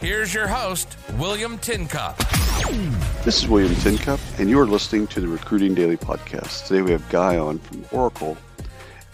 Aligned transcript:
Here's 0.00 0.32
your 0.32 0.46
host, 0.46 0.96
William 1.18 1.58
Tincup. 1.58 2.16
This 3.24 3.42
is 3.42 3.48
William 3.48 3.74
Tincup, 3.74 4.20
and 4.38 4.48
you 4.48 4.60
are 4.60 4.66
listening 4.66 5.08
to 5.08 5.20
the 5.20 5.26
Recruiting 5.26 5.74
Daily 5.74 5.96
Podcast. 5.96 6.68
Today 6.68 6.82
we 6.82 6.92
have 6.92 7.06
Guy 7.08 7.36
on 7.36 7.58
from 7.58 7.84
Oracle, 7.90 8.36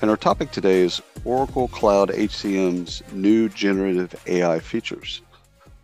and 0.02 0.11
our 0.11 0.16
topic 0.19 0.51
today 0.51 0.80
is 0.80 1.01
Oracle 1.25 1.69
Cloud 1.69 2.11
HCM's 2.11 3.02
new 3.15 3.48
generative 3.48 4.15
AI 4.27 4.59
features. 4.59 5.23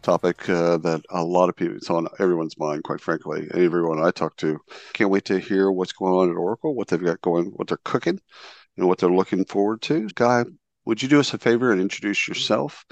Topic 0.02 0.46
uh, 0.50 0.76
that 0.76 1.00
a 1.08 1.24
lot 1.24 1.48
of 1.48 1.56
people, 1.56 1.76
it's 1.76 1.88
on 1.88 2.06
everyone's 2.18 2.58
mind, 2.58 2.84
quite 2.84 3.00
frankly. 3.00 3.48
Everyone 3.54 4.02
I 4.02 4.10
talk 4.10 4.36
to 4.36 4.58
can't 4.92 5.08
wait 5.08 5.24
to 5.24 5.38
hear 5.38 5.72
what's 5.72 5.92
going 5.92 6.12
on 6.12 6.28
at 6.28 6.36
Oracle, 6.36 6.74
what 6.74 6.88
they've 6.88 7.02
got 7.02 7.22
going, 7.22 7.46
what 7.56 7.68
they're 7.68 7.78
cooking, 7.84 8.20
and 8.76 8.86
what 8.86 8.98
they're 8.98 9.08
looking 9.08 9.46
forward 9.46 9.80
to. 9.82 10.10
Guy, 10.14 10.44
would 10.84 11.02
you 11.02 11.08
do 11.08 11.20
us 11.20 11.32
a 11.32 11.38
favor 11.38 11.72
and 11.72 11.80
introduce 11.80 12.28
yourself 12.28 12.84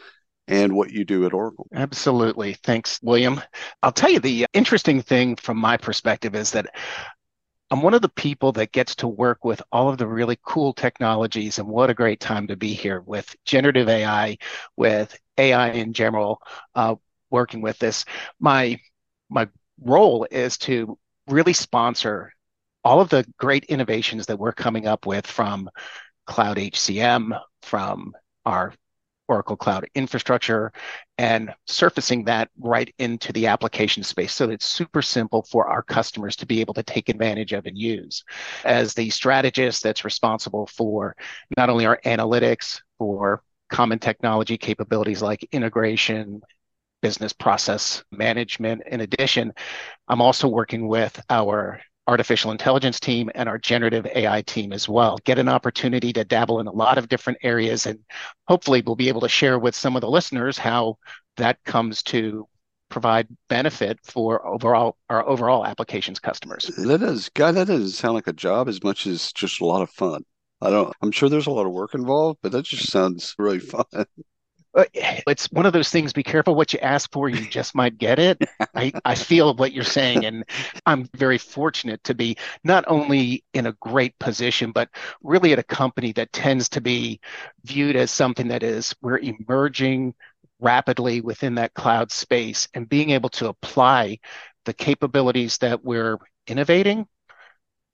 and 0.49 0.75
what 0.75 0.91
you 0.91 1.05
do 1.05 1.27
at 1.27 1.33
Oracle. 1.33 1.69
Absolutely. 1.75 2.55
Thanks, 2.65 2.99
William. 3.03 3.41
I'll 3.83 3.93
tell 3.93 4.11
you 4.11 4.19
the 4.19 4.47
interesting 4.55 5.03
thing 5.03 5.37
from 5.37 5.59
my 5.59 5.77
perspective 5.77 6.35
is 6.35 6.51
that 6.53 6.75
I'm 7.71 7.83
one 7.83 7.93
of 7.93 8.01
the 8.01 8.09
people 8.09 8.53
that 8.53 8.73
gets 8.73 8.95
to 8.97 9.09
work 9.09 9.45
with 9.45 9.61
all 9.71 9.91
of 9.91 9.99
the 9.99 10.07
really 10.07 10.39
cool 10.43 10.73
technologies, 10.73 11.59
and 11.59 11.69
what 11.69 11.91
a 11.91 11.95
great 11.95 12.19
time 12.19 12.47
to 12.47 12.57
be 12.57 12.73
here 12.73 13.03
with 13.03 13.37
generative 13.45 13.91
AI, 13.91 14.39
with 14.77 15.15
AI 15.37 15.73
in 15.73 15.93
general, 15.93 16.41
uh, 16.75 16.95
working 17.31 17.61
with 17.61 17.79
this. 17.79 18.07
My 18.41 18.81
my 19.29 19.49
role 19.83 20.27
is 20.31 20.57
to 20.59 20.99
really 21.27 21.53
sponsor 21.53 22.33
all 22.85 23.03
of 23.03 23.11
the 23.11 23.27
great 23.37 23.65
innovations 23.65 24.25
that 24.27 24.39
we're 24.39 24.53
coming 24.53 24.87
up 24.87 25.05
with 25.05 25.27
from 25.27 25.69
Cloud 26.27 26.57
HCM, 26.57 27.39
from 27.61 28.15
our 28.47 28.73
Oracle 29.29 29.57
Cloud 29.57 29.87
infrastructure 29.95 30.73
and 31.19 31.55
surfacing 31.67 32.25
that 32.25 32.51
right 32.59 32.93
into 32.99 33.33
the 33.33 33.47
application 33.47 34.03
space 34.03 34.33
so 34.33 34.51
it's 34.51 34.67
super 34.67 35.03
simple 35.03 35.43
for 35.43 35.69
our 35.69 35.83
customers 35.83 36.37
to 36.37 36.47
be 36.47 36.61
able 36.61 36.75
to 36.75 36.83
take 36.83 37.09
advantage 37.09 37.53
of 37.53 37.67
and 37.67 37.77
use. 37.77 38.25
As 38.65 38.95
the 38.95 39.11
strategist 39.11 39.83
that's 39.83 40.05
responsible 40.05 40.67
for 40.67 41.17
not 41.57 41.71
only 41.71 41.87
our 41.87 42.01
analytics, 42.05 42.81
for 42.99 43.43
common 43.71 43.99
technology 43.99 44.59
capabilities 44.59 45.23
like 45.23 45.49
integration, 45.53 46.41
business 47.01 47.33
process 47.33 48.03
management. 48.11 48.83
In 48.87 49.01
addition, 49.01 49.53
I'm 50.09 50.21
also 50.21 50.49
working 50.49 50.89
with 50.89 51.21
our 51.31 51.81
artificial 52.09 52.51
intelligence 52.51 52.99
team 52.99 53.31
and 53.35 53.49
our 53.49 53.59
generative 53.59 54.07
AI 54.07 54.43
team 54.43 54.73
as 54.73 54.89
well. 54.89 55.19
Get 55.25 55.39
an 55.39 55.49
opportunity 55.49 56.13
to 56.15 56.25
dabble 56.25 56.59
in 56.59 56.67
a 56.67 56.73
lot 56.73 56.99
of 56.99 57.09
different 57.09 57.39
areas, 57.43 57.87
and 57.87 58.01
hopefully, 58.49 58.83
we'll 58.85 58.97
be 58.97 59.09
able 59.09 59.21
to 59.21 59.29
share 59.29 59.59
with 59.59 59.75
some 59.77 59.95
of 59.95 60.01
the 60.01 60.11
listeners 60.11 60.59
how 60.59 60.97
that 61.37 61.63
comes 61.65 62.03
to 62.05 62.49
provide 62.89 63.29
benefit 63.49 63.99
for 64.03 64.45
overall 64.47 64.97
our 65.11 65.27
overall 65.29 65.67
applications 65.67 66.19
customers. 66.19 66.65
That 66.79 67.03
is, 67.03 67.29
God, 67.35 67.55
that 67.57 67.67
doesn't 67.69 67.91
sound 67.91 68.15
like 68.15 68.27
a 68.27 68.33
job 68.33 68.69
as 68.69 68.83
much 68.83 69.07
as 69.07 69.31
just 69.33 69.61
a 69.61 69.67
lot 69.67 69.83
of 69.83 69.91
fun. 69.91 70.25
I 70.61 70.71
don't. 70.71 70.93
I'm 71.03 71.13
sure 71.13 71.29
there's 71.29 71.47
a 71.47 71.53
lot 71.53 71.67
of 71.67 71.73
work 71.73 71.95
involved, 71.95 72.41
but 72.43 72.53
that 72.53 72.65
just 72.65 72.91
sounds 72.91 73.35
really 73.39 73.61
fun. 73.61 73.85
Uh, 74.75 74.85
it's 74.95 75.47
one 75.51 75.65
of 75.67 75.73
those 75.73 75.89
things 75.89 76.13
be 76.13 76.23
careful 76.23 76.55
what 76.55 76.73
you 76.73 76.79
ask 76.81 77.11
for 77.11 77.29
you 77.29 77.49
just 77.49 77.75
might 77.75 77.97
get 77.97 78.19
it. 78.19 78.39
I, 78.75 78.93
I 79.05 79.15
feel 79.15 79.55
what 79.55 79.73
you're 79.73 79.83
saying 79.83 80.27
and 80.27 80.45
i'm 80.85 81.09
very 81.15 81.39
fortunate 81.39 82.05
to 82.05 82.15
be 82.15 82.37
not 82.65 82.85
only 82.87 83.45
in 83.55 83.67
a 83.67 83.73
great 83.81 84.19
position 84.19 84.73
but 84.73 84.91
really 85.23 85.53
at 85.53 85.59
a 85.59 85.65
company 85.65 86.13
that 86.13 86.33
tends 86.33 86.69
to 86.71 86.81
be 86.81 87.21
viewed 87.65 87.97
as 87.97 88.11
something 88.11 88.49
that 88.49 88.63
is 88.63 88.95
we're 89.01 89.19
emerging 89.19 90.15
rapidly 90.61 91.21
within 91.21 91.55
that 91.55 91.75
cloud 91.75 92.13
space 92.13 92.69
and 92.75 92.89
being 92.89 93.11
able 93.11 93.31
to 93.31 93.49
apply 93.49 94.19
the 94.65 94.75
capabilities 94.75 95.59
that 95.59 95.85
we're 95.85 96.19
innovating 96.47 97.07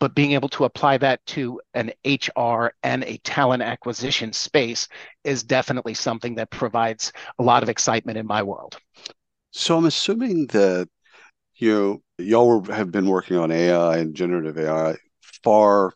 but 0.05 0.15
being 0.15 0.33
able 0.33 0.51
to 0.51 0.65
apply 0.65 0.99
that 0.99 1.25
to 1.25 1.59
an 1.73 1.91
HR 2.05 2.75
and 2.83 3.05
a 3.05 3.17
talent 3.25 3.63
acquisition 3.63 4.35
space 4.35 4.87
is 5.25 5.43
definitely 5.43 5.95
something 5.95 6.35
that 6.35 6.51
provides 6.51 7.11
a 7.39 7.43
lot 7.43 7.63
of 7.63 7.71
excitement 7.71 8.19
in 8.19 8.27
my 8.27 8.43
world. 8.43 8.77
So 9.53 9.79
I'm 9.79 9.87
assuming 9.87 10.49
that 10.49 10.91
you 11.55 11.73
know 11.73 12.03
y'all 12.19 12.63
have 12.65 12.93
been 12.93 13.09
working 13.09 13.39
on 13.39 13.51
AI 13.51 13.97
and 13.97 14.15
generative 14.15 14.59
AI 14.59 14.97
far 15.43 15.95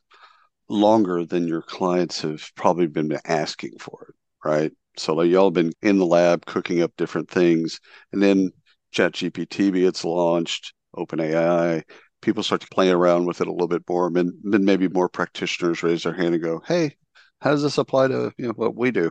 longer 0.70 1.26
than 1.26 1.46
your 1.46 1.60
clients 1.60 2.22
have 2.22 2.50
probably 2.54 2.86
been 2.86 3.18
asking 3.26 3.72
for 3.78 4.06
it, 4.08 4.14
right? 4.42 4.72
So 4.96 5.16
like 5.16 5.28
y'all 5.28 5.48
have 5.48 5.52
been 5.52 5.72
in 5.82 5.98
the 5.98 6.06
lab 6.06 6.46
cooking 6.46 6.80
up 6.80 6.92
different 6.96 7.28
things, 7.28 7.78
and 8.14 8.22
then 8.22 8.52
ChatGPT 8.94 9.70
gets 9.74 10.02
launched, 10.02 10.72
OpenAI 10.96 11.82
people 12.20 12.42
start 12.42 12.60
to 12.62 12.68
play 12.68 12.90
around 12.90 13.26
with 13.26 13.40
it 13.40 13.48
a 13.48 13.52
little 13.52 13.68
bit 13.68 13.82
more, 13.88 14.06
and 14.08 14.32
then 14.44 14.64
maybe 14.64 14.88
more 14.88 15.08
practitioners 15.08 15.82
raise 15.82 16.02
their 16.04 16.14
hand 16.14 16.34
and 16.34 16.42
go, 16.42 16.60
"Hey, 16.66 16.96
how 17.40 17.50
does 17.50 17.62
this 17.62 17.78
apply 17.78 18.08
to 18.08 18.32
you 18.38 18.46
know 18.48 18.54
what 18.54 18.76
we 18.76 18.90
do?" 18.90 19.10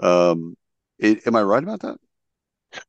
Um, 0.00 0.56
it, 0.98 1.26
am 1.26 1.36
I 1.36 1.42
right 1.42 1.62
about 1.62 1.80
that? 1.80 1.98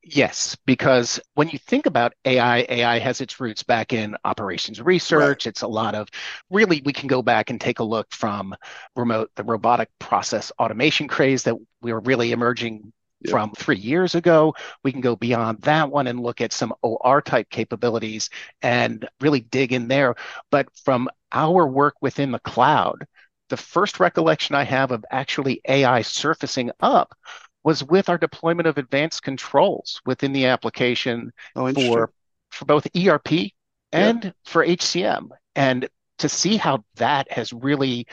Yes, 0.03 0.57
because 0.66 1.19
when 1.35 1.50
you 1.50 1.59
think 1.59 1.85
about 1.85 2.13
AI, 2.25 2.66
AI 2.67 3.00
has 3.00 3.22
its 3.22 3.40
roots 3.40 3.63
back 3.63 3.94
in 3.94 4.16
operations 4.25 4.81
research. 4.81 5.46
Right. 5.46 5.47
It's 5.47 5.62
a 5.62 5.67
lot 5.67 5.96
of 5.96 6.09
really, 6.50 6.81
we 6.84 6.94
can 6.94 7.07
go 7.07 7.22
back 7.22 7.50
and 7.50 7.62
take 7.62 7.79
a 7.79 7.84
look 7.84 8.12
from 8.12 8.56
remote, 8.96 9.31
the 9.35 9.44
robotic 9.44 9.90
process 10.00 10.51
automation 10.59 11.07
craze 11.07 11.44
that 11.44 11.56
we 11.81 11.94
were 11.94 12.01
really 12.01 12.31
emerging 12.31 12.91
from 13.29 13.51
three 13.51 13.78
years 13.78 14.16
ago. 14.16 14.55
We 14.83 14.91
can 14.91 15.01
go 15.01 15.16
beyond 15.16 15.61
that 15.61 15.91
one 15.91 16.07
and 16.07 16.19
look 16.19 16.41
at 16.41 16.53
some 16.53 16.73
OR 16.81 17.22
type 17.22 17.50
capabilities 17.50 18.29
and 18.61 19.07
really 19.22 19.41
dig 19.41 19.73
in 19.73 19.88
there. 19.88 20.16
But 20.51 20.67
from 20.83 21.09
our 21.31 21.67
work 21.67 21.95
within 22.01 22.31
the 22.31 22.39
cloud, 22.39 23.07
the 23.50 23.57
first 23.57 24.00
recollection 24.00 24.55
I 24.55 24.63
have 24.63 24.91
of 24.91 25.05
actually 25.11 25.61
AI 25.67 26.01
surfacing 26.01 26.72
up 26.79 27.16
was 27.63 27.83
with 27.83 28.09
our 28.09 28.17
deployment 28.17 28.67
of 28.67 28.78
advanced 28.78 29.23
controls 29.23 30.01
within 30.05 30.34
the 30.34 30.45
application 30.45 31.31
oh, 31.55 31.73
for 31.73 32.11
for 32.51 32.66
both 32.66 32.88
ERP 32.95 33.51
and 33.91 34.23
yeah. 34.25 34.31
for 34.45 34.66
HCM. 34.66 35.29
And 35.55 35.89
to 36.19 36.29
see 36.29 36.57
how 36.57 36.84
that 36.95 37.31
has 37.31 37.53
really 37.53 38.07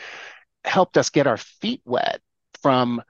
helped 0.65 0.97
us 0.97 1.11
get 1.11 1.27
our 1.27 1.37
feet 1.37 1.83
wet 1.85 2.21
from 2.63 3.03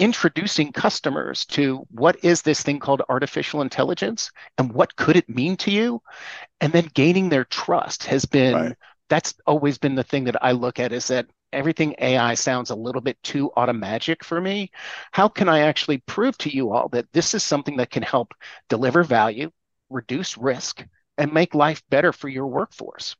introducing 0.00 0.72
customers 0.72 1.44
to 1.44 1.86
what 1.90 2.24
is 2.24 2.42
this 2.42 2.62
thing 2.62 2.80
called 2.80 3.02
artificial 3.10 3.60
intelligence 3.62 4.30
and 4.58 4.72
what 4.72 4.96
could 4.96 5.14
it 5.16 5.28
mean 5.28 5.56
to 5.58 5.70
you? 5.70 6.02
And 6.60 6.72
then 6.72 6.90
gaining 6.94 7.28
their 7.28 7.44
trust 7.44 8.04
has 8.04 8.24
been 8.24 8.54
right. 8.54 8.76
that's 9.10 9.34
always 9.46 9.78
been 9.78 9.94
the 9.94 10.02
thing 10.02 10.24
that 10.24 10.42
i 10.42 10.52
look 10.52 10.80
at 10.80 10.92
is 10.92 11.08
that 11.08 11.26
everything 11.52 11.94
ai 12.00 12.34
sounds 12.34 12.70
a 12.70 12.74
little 12.74 13.02
bit 13.02 13.22
too 13.22 13.50
automagic 13.56 14.24
for 14.24 14.40
me. 14.40 14.70
How 15.12 15.28
can 15.28 15.48
i 15.48 15.60
actually 15.60 15.98
prove 15.98 16.36
to 16.38 16.54
you 16.54 16.72
all 16.72 16.88
that 16.90 17.12
this 17.12 17.34
is 17.34 17.42
something 17.44 17.76
that 17.76 17.90
can 17.90 18.02
help 18.02 18.32
deliver 18.68 19.04
value 19.04 19.50
reduce 19.90 20.38
risk 20.38 20.84
and 21.18 21.32
make 21.32 21.54
life 21.54 21.82
better 21.90 22.12
for 22.12 22.28
your 22.28 22.46
workforce 22.46 23.16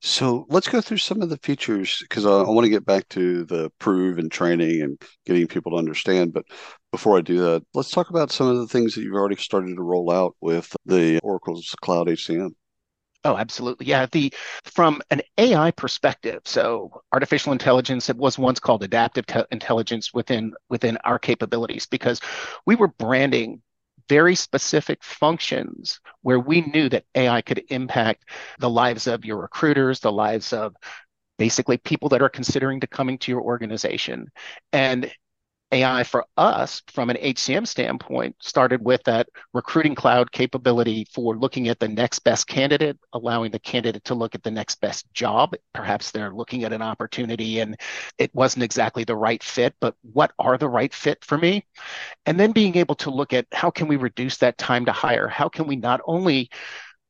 so 0.00 0.46
let's 0.48 0.68
go 0.68 0.80
through 0.80 0.98
some 0.98 1.22
of 1.22 1.30
the 1.30 1.38
features 1.38 1.98
because 2.00 2.26
I, 2.26 2.30
I 2.30 2.50
want 2.50 2.64
to 2.64 2.70
get 2.70 2.84
back 2.84 3.08
to 3.10 3.44
the 3.44 3.70
prove 3.78 4.18
and 4.18 4.30
training 4.30 4.82
and 4.82 5.00
getting 5.24 5.46
people 5.46 5.72
to 5.72 5.78
understand. 5.78 6.32
But 6.32 6.44
before 6.92 7.16
I 7.18 7.20
do 7.20 7.38
that, 7.40 7.64
let's 7.74 7.90
talk 7.90 8.10
about 8.10 8.30
some 8.30 8.48
of 8.48 8.56
the 8.58 8.66
things 8.66 8.94
that 8.94 9.02
you've 9.02 9.14
already 9.14 9.36
started 9.36 9.74
to 9.74 9.82
roll 9.82 10.10
out 10.10 10.36
with 10.40 10.74
the 10.84 11.18
Oracle's 11.22 11.74
Cloud 11.80 12.08
HCM. 12.08 12.50
Oh, 13.24 13.36
absolutely. 13.36 13.86
Yeah. 13.86 14.06
The 14.12 14.32
from 14.64 15.02
an 15.10 15.20
AI 15.36 15.72
perspective, 15.72 16.42
so 16.44 17.02
artificial 17.12 17.52
intelligence, 17.52 18.08
it 18.08 18.16
was 18.16 18.38
once 18.38 18.60
called 18.60 18.84
adaptive 18.84 19.26
te- 19.26 19.42
intelligence 19.50 20.14
within 20.14 20.54
within 20.68 20.96
our 20.98 21.18
capabilities 21.18 21.86
because 21.86 22.20
we 22.66 22.76
were 22.76 22.86
branding 22.88 23.62
very 24.08 24.34
specific 24.34 25.02
functions 25.02 26.00
where 26.22 26.40
we 26.40 26.60
knew 26.60 26.88
that 26.88 27.04
AI 27.14 27.42
could 27.42 27.62
impact 27.68 28.28
the 28.58 28.70
lives 28.70 29.06
of 29.06 29.24
your 29.24 29.38
recruiters, 29.38 30.00
the 30.00 30.12
lives 30.12 30.52
of 30.52 30.74
basically 31.38 31.76
people 31.78 32.08
that 32.08 32.22
are 32.22 32.28
considering 32.28 32.80
to 32.80 32.86
coming 32.86 33.18
to 33.18 33.30
your 33.30 33.42
organization. 33.42 34.28
And 34.72 35.10
AI 35.72 36.04
for 36.04 36.24
us 36.36 36.82
from 36.86 37.10
an 37.10 37.16
HCM 37.16 37.66
standpoint 37.66 38.36
started 38.40 38.84
with 38.84 39.02
that 39.04 39.28
recruiting 39.52 39.96
cloud 39.96 40.30
capability 40.30 41.06
for 41.12 41.36
looking 41.36 41.68
at 41.68 41.80
the 41.80 41.88
next 41.88 42.20
best 42.20 42.46
candidate, 42.46 42.96
allowing 43.12 43.50
the 43.50 43.58
candidate 43.58 44.04
to 44.04 44.14
look 44.14 44.36
at 44.36 44.44
the 44.44 44.50
next 44.50 44.80
best 44.80 45.12
job. 45.12 45.54
Perhaps 45.74 46.12
they're 46.12 46.32
looking 46.32 46.62
at 46.62 46.72
an 46.72 46.82
opportunity 46.82 47.58
and 47.58 47.76
it 48.16 48.32
wasn't 48.32 48.62
exactly 48.62 49.02
the 49.02 49.16
right 49.16 49.42
fit, 49.42 49.74
but 49.80 49.96
what 50.12 50.32
are 50.38 50.56
the 50.56 50.68
right 50.68 50.94
fit 50.94 51.24
for 51.24 51.36
me? 51.36 51.64
And 52.26 52.38
then 52.38 52.52
being 52.52 52.76
able 52.76 52.94
to 52.96 53.10
look 53.10 53.32
at 53.32 53.46
how 53.52 53.70
can 53.70 53.88
we 53.88 53.96
reduce 53.96 54.36
that 54.38 54.58
time 54.58 54.84
to 54.84 54.92
hire? 54.92 55.26
How 55.26 55.48
can 55.48 55.66
we 55.66 55.74
not 55.74 56.00
only 56.06 56.48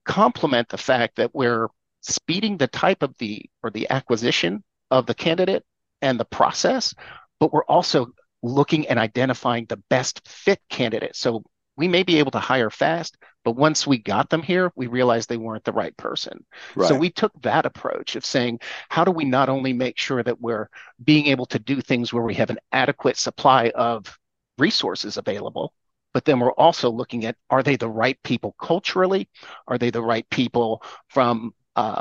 complement 0.07 0.69
the 0.71 0.79
fact 0.79 1.17
that 1.17 1.35
we're 1.35 1.69
speeding 2.01 2.57
the 2.57 2.69
type 2.69 3.03
of 3.03 3.15
the 3.19 3.45
or 3.63 3.71
the 3.71 3.91
acquisition 3.91 4.65
of 4.91 5.05
the 5.05 5.15
candidate 5.15 5.65
and 6.01 6.19
the 6.19 6.25
process, 6.25 6.95
but 7.39 7.53
we're 7.53 7.65
also 7.65 8.07
looking 8.47 8.87
and 8.89 8.99
identifying 8.99 9.67
the 9.67 9.83
best 9.91 10.27
fit 10.27 10.61
candidate. 10.69 11.17
So 11.17 11.43
we 11.77 11.89
may 11.89 12.03
be 12.03 12.19
able 12.19 12.31
to 12.31 12.39
hire 12.39 12.71
fast, 12.71 13.17
but 13.45 13.53
once 13.53 13.87
we 13.87 13.99
got 13.99 14.31
them 14.31 14.43
here, 14.43 14.73
we 14.77 14.87
realized 14.87 15.29
they 15.29 15.37
weren't 15.37 15.65
the 15.65 15.73
right 15.73 15.97
person. 15.97 16.45
Right. 16.75 16.89
So 16.89 16.97
we 16.97 17.11
took 17.11 17.33
that 17.43 17.67
approach 17.67 18.17
of 18.17 18.25
saying, 18.25 18.61
how 18.89 19.05
do 19.05 19.11
we 19.11 19.25
not 19.25 19.49
only 19.49 19.73
make 19.73 19.99
sure 19.99 20.23
that 20.23 20.41
we're 20.41 20.71
being 21.03 21.27
able 21.27 21.47
to 21.47 21.59
do 21.59 21.81
things 21.81 22.13
where 22.13 22.23
we 22.23 22.35
have 22.35 22.51
an 22.51 22.59
adequate 22.73 23.19
supply 23.19 23.71
of 23.75 24.19
resources 24.59 25.19
available, 25.19 25.75
but 26.15 26.25
then 26.25 26.41
we're 26.41 26.53
also 26.53 26.91
looking 26.91 27.27
at 27.27 27.37
are 27.51 27.63
they 27.63 27.77
the 27.77 27.91
right 27.91 28.19
people 28.23 28.55
culturally? 28.59 29.29
Are 29.69 29.77
they 29.77 29.91
the 29.91 30.03
right 30.03 30.29
people 30.31 30.83
from 31.09 31.55
uh, 31.77 32.01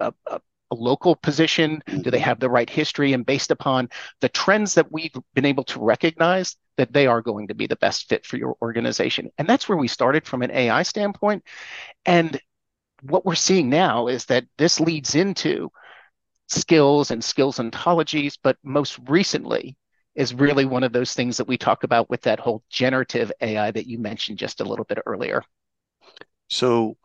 a, 0.00 0.12
a, 0.26 0.40
a 0.72 0.74
local 0.74 1.14
position? 1.14 1.82
Do 1.86 2.10
they 2.10 2.16
mm-hmm. 2.16 2.24
have 2.24 2.40
the 2.40 2.50
right 2.50 2.68
history? 2.68 3.12
And 3.12 3.26
based 3.26 3.50
upon 3.50 3.90
the 4.20 4.28
trends 4.30 4.74
that 4.74 4.90
we've 4.90 5.14
been 5.34 5.44
able 5.44 5.64
to 5.64 5.80
recognize, 5.80 6.56
that 6.78 6.92
they 6.92 7.06
are 7.06 7.20
going 7.20 7.48
to 7.48 7.54
be 7.54 7.66
the 7.66 7.76
best 7.76 8.08
fit 8.08 8.24
for 8.24 8.38
your 8.38 8.56
organization. 8.62 9.30
And 9.36 9.46
that's 9.46 9.68
where 9.68 9.78
we 9.78 9.88
started 9.88 10.26
from 10.26 10.42
an 10.42 10.50
AI 10.50 10.82
standpoint. 10.82 11.44
And 12.06 12.40
what 13.02 13.26
we're 13.26 13.34
seeing 13.34 13.68
now 13.68 14.08
is 14.08 14.24
that 14.26 14.46
this 14.56 14.80
leads 14.80 15.14
into 15.14 15.70
skills 16.48 17.10
and 17.10 17.22
skills 17.22 17.58
ontologies, 17.58 18.38
but 18.42 18.56
most 18.62 18.98
recently 19.06 19.76
is 20.14 20.34
really 20.34 20.64
one 20.64 20.84
of 20.84 20.92
those 20.92 21.14
things 21.14 21.36
that 21.36 21.48
we 21.48 21.56
talk 21.58 21.84
about 21.84 22.08
with 22.08 22.22
that 22.22 22.40
whole 22.40 22.62
generative 22.70 23.32
AI 23.40 23.70
that 23.70 23.86
you 23.86 23.98
mentioned 23.98 24.38
just 24.38 24.60
a 24.60 24.64
little 24.64 24.84
bit 24.84 24.98
earlier. 25.06 25.42
So 26.48 26.96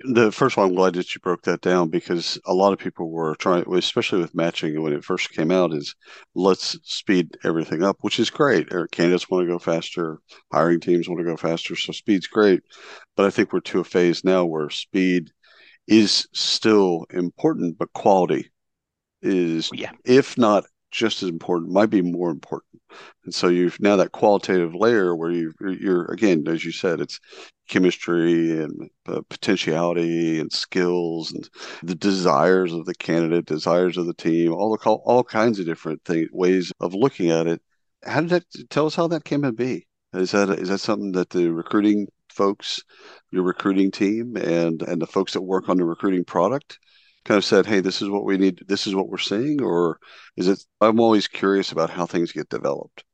the 0.00 0.30
first 0.30 0.56
one, 0.56 0.68
I'm 0.68 0.74
glad 0.74 0.94
that 0.94 1.14
you 1.14 1.20
broke 1.20 1.42
that 1.42 1.60
down 1.60 1.88
because 1.88 2.38
a 2.46 2.54
lot 2.54 2.72
of 2.72 2.78
people 2.78 3.10
were 3.10 3.34
trying, 3.36 3.64
especially 3.74 4.20
with 4.20 4.34
matching 4.34 4.80
when 4.80 4.92
it 4.92 5.04
first 5.04 5.32
came 5.32 5.50
out, 5.50 5.72
is 5.72 5.94
let's 6.34 6.78
speed 6.84 7.36
everything 7.44 7.82
up, 7.82 7.96
which 8.02 8.20
is 8.20 8.30
great. 8.30 8.68
Candidates 8.92 9.28
want 9.28 9.42
to 9.46 9.52
go 9.52 9.58
faster, 9.58 10.20
hiring 10.52 10.80
teams 10.80 11.08
want 11.08 11.18
to 11.18 11.24
go 11.24 11.36
faster, 11.36 11.74
so 11.74 11.92
speed's 11.92 12.28
great. 12.28 12.62
But 13.16 13.26
I 13.26 13.30
think 13.30 13.52
we're 13.52 13.60
to 13.60 13.80
a 13.80 13.84
phase 13.84 14.22
now 14.24 14.44
where 14.44 14.70
speed 14.70 15.30
is 15.88 16.28
still 16.32 17.06
important, 17.10 17.78
but 17.78 17.92
quality 17.92 18.50
is, 19.22 19.70
oh, 19.72 19.76
yeah. 19.76 19.90
if 20.04 20.38
not 20.38 20.64
just 20.92 21.22
as 21.22 21.28
important, 21.28 21.72
might 21.72 21.90
be 21.90 22.02
more 22.02 22.30
important. 22.30 22.67
And 23.24 23.34
so 23.34 23.48
you've 23.48 23.80
now 23.80 23.96
that 23.96 24.12
qualitative 24.12 24.74
layer 24.74 25.14
where 25.14 25.30
you 25.30 25.52
you're 25.60 26.04
again, 26.06 26.46
as 26.48 26.64
you 26.64 26.72
said, 26.72 27.00
it's 27.00 27.20
chemistry 27.68 28.62
and 28.62 28.90
uh, 29.06 29.20
potentiality 29.28 30.40
and 30.40 30.52
skills 30.52 31.32
and 31.32 31.48
the 31.82 31.94
desires 31.94 32.72
of 32.72 32.86
the 32.86 32.94
candidate, 32.94 33.44
desires 33.46 33.96
of 33.96 34.06
the 34.06 34.14
team, 34.14 34.52
all 34.52 34.76
the 34.76 34.90
all 34.90 35.24
kinds 35.24 35.58
of 35.58 35.66
different 35.66 36.04
things, 36.04 36.28
ways 36.32 36.72
of 36.80 36.94
looking 36.94 37.30
at 37.30 37.46
it. 37.46 37.60
How 38.04 38.20
did 38.20 38.30
that 38.30 38.44
tell 38.70 38.86
us 38.86 38.94
how 38.94 39.08
that 39.08 39.24
came 39.24 39.42
to 39.42 39.52
be? 39.52 39.86
Is 40.14 40.30
that 40.32 40.50
is 40.50 40.70
that 40.70 40.78
something 40.78 41.12
that 41.12 41.30
the 41.30 41.50
recruiting 41.50 42.08
folks, 42.30 42.82
your 43.30 43.42
recruiting 43.42 43.90
team, 43.90 44.36
and 44.36 44.80
and 44.82 45.02
the 45.02 45.06
folks 45.06 45.34
that 45.34 45.42
work 45.42 45.68
on 45.68 45.76
the 45.76 45.84
recruiting 45.84 46.24
product 46.24 46.78
kind 47.28 47.38
of 47.38 47.44
said, 47.44 47.66
"Hey, 47.66 47.80
this 47.80 48.00
is 48.00 48.08
what 48.08 48.24
we 48.24 48.38
need. 48.38 48.64
This 48.66 48.86
is 48.86 48.94
what 48.94 49.08
we're 49.08 49.18
seeing," 49.18 49.62
or 49.62 49.98
is 50.36 50.48
it? 50.48 50.64
I'm 50.80 50.98
always 50.98 51.28
curious 51.28 51.72
about 51.72 51.90
how 51.90 52.06
things 52.06 52.32
get 52.32 52.48
developed. 52.48 53.04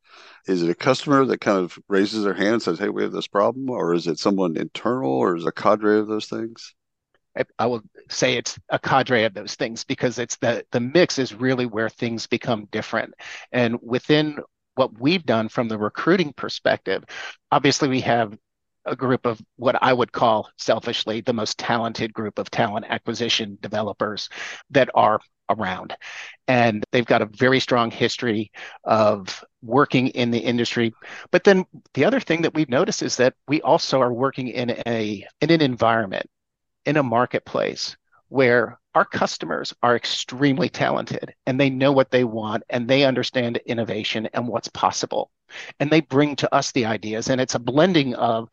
Is 0.46 0.62
it 0.62 0.70
a 0.70 0.74
customer 0.74 1.24
that 1.24 1.40
kind 1.40 1.58
of 1.58 1.76
raises 1.88 2.22
their 2.22 2.34
hand 2.34 2.54
and 2.54 2.62
says, 2.62 2.78
"Hey, 2.78 2.88
we 2.90 3.02
have 3.02 3.12
this 3.12 3.26
problem," 3.26 3.68
or 3.70 3.92
is 3.92 4.06
it 4.06 4.20
someone 4.20 4.56
internal, 4.56 5.10
or 5.10 5.36
is 5.36 5.44
a 5.46 5.52
cadre 5.52 5.98
of 5.98 6.06
those 6.06 6.26
things? 6.26 6.74
I, 7.36 7.44
I 7.58 7.66
will 7.66 7.82
say 8.08 8.36
it's 8.36 8.56
a 8.68 8.78
cadre 8.78 9.24
of 9.24 9.34
those 9.34 9.56
things 9.56 9.82
because 9.82 10.20
it's 10.20 10.36
the 10.36 10.64
the 10.70 10.80
mix 10.80 11.18
is 11.18 11.34
really 11.34 11.66
where 11.66 11.88
things 11.88 12.28
become 12.28 12.68
different, 12.70 13.14
and 13.50 13.78
within 13.82 14.38
what 14.76 14.98
we've 15.00 15.26
done 15.26 15.48
from 15.48 15.68
the 15.68 15.78
recruiting 15.78 16.32
perspective, 16.32 17.04
obviously 17.50 17.88
we 17.88 18.00
have 18.00 18.36
a 18.86 18.96
group 18.96 19.26
of 19.26 19.40
what 19.56 19.76
I 19.82 19.92
would 19.92 20.12
call 20.12 20.50
selfishly 20.58 21.20
the 21.20 21.32
most 21.32 21.58
talented 21.58 22.12
group 22.12 22.38
of 22.38 22.50
talent 22.50 22.86
acquisition 22.88 23.58
developers 23.60 24.28
that 24.70 24.90
are 24.94 25.20
around. 25.48 25.96
And 26.48 26.84
they've 26.92 27.06
got 27.06 27.22
a 27.22 27.26
very 27.26 27.60
strong 27.60 27.90
history 27.90 28.50
of 28.84 29.44
working 29.62 30.08
in 30.08 30.30
the 30.30 30.38
industry. 30.38 30.94
But 31.30 31.44
then 31.44 31.64
the 31.94 32.04
other 32.04 32.20
thing 32.20 32.42
that 32.42 32.54
we've 32.54 32.68
noticed 32.68 33.02
is 33.02 33.16
that 33.16 33.34
we 33.48 33.60
also 33.62 34.00
are 34.00 34.12
working 34.12 34.48
in 34.48 34.70
a 34.86 35.26
in 35.40 35.50
an 35.50 35.60
environment, 35.60 36.26
in 36.84 36.96
a 36.96 37.02
marketplace 37.02 37.96
where 38.28 38.78
our 38.94 39.04
customers 39.04 39.74
are 39.82 39.96
extremely 39.96 40.68
talented 40.68 41.34
and 41.46 41.58
they 41.58 41.70
know 41.70 41.92
what 41.92 42.10
they 42.10 42.24
want 42.24 42.62
and 42.70 42.88
they 42.88 43.04
understand 43.04 43.60
innovation 43.66 44.28
and 44.32 44.46
what's 44.46 44.68
possible 44.68 45.30
and 45.80 45.90
they 45.90 46.00
bring 46.00 46.36
to 46.36 46.52
us 46.54 46.72
the 46.72 46.84
ideas 46.84 47.28
and 47.28 47.40
it's 47.40 47.54
a 47.54 47.58
blending 47.58 48.14
of 48.14 48.48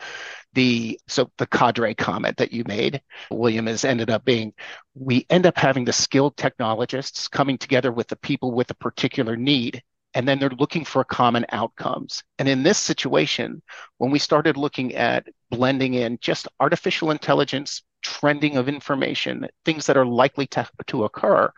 the 0.53 0.99
so 1.07 1.29
the 1.37 1.47
cadre 1.47 1.93
comment 1.93 2.37
that 2.37 2.51
you 2.51 2.63
made 2.67 3.01
william 3.31 3.67
has 3.67 3.85
ended 3.85 4.09
up 4.09 4.25
being 4.25 4.53
we 4.95 5.25
end 5.29 5.45
up 5.45 5.57
having 5.57 5.85
the 5.85 5.93
skilled 5.93 6.35
technologists 6.37 7.27
coming 7.27 7.57
together 7.57 7.91
with 7.91 8.07
the 8.07 8.17
people 8.17 8.51
with 8.51 8.69
a 8.71 8.75
particular 8.75 9.35
need 9.35 9.81
and 10.13 10.27
then 10.27 10.39
they're 10.39 10.49
looking 10.49 10.83
for 10.83 11.03
common 11.03 11.45
outcomes. 11.51 12.23
And 12.37 12.47
in 12.47 12.63
this 12.63 12.77
situation 12.77 13.61
when 13.97 14.11
we 14.11 14.19
started 14.19 14.57
looking 14.57 14.95
at 14.95 15.27
blending 15.49 15.93
in 15.95 16.17
just 16.21 16.47
artificial 16.59 17.11
intelligence 17.11 17.83
trending 18.01 18.57
of 18.57 18.67
information 18.67 19.47
things 19.63 19.85
that 19.85 19.97
are 19.97 20.05
likely 20.05 20.47
to, 20.47 20.67
to 20.87 21.03
occur 21.03 21.51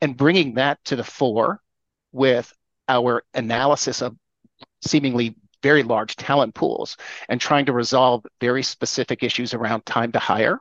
and 0.00 0.16
bringing 0.16 0.54
that 0.54 0.82
to 0.84 0.96
the 0.96 1.04
fore 1.04 1.60
with 2.12 2.52
our 2.88 3.22
analysis 3.34 4.02
of 4.02 4.16
seemingly 4.84 5.36
very 5.62 5.82
large 5.82 6.16
talent 6.16 6.54
pools 6.54 6.96
and 7.28 7.40
trying 7.40 7.66
to 7.66 7.72
resolve 7.72 8.24
very 8.40 8.62
specific 8.62 9.22
issues 9.22 9.54
around 9.54 9.84
time 9.86 10.12
to 10.12 10.18
hire, 10.18 10.58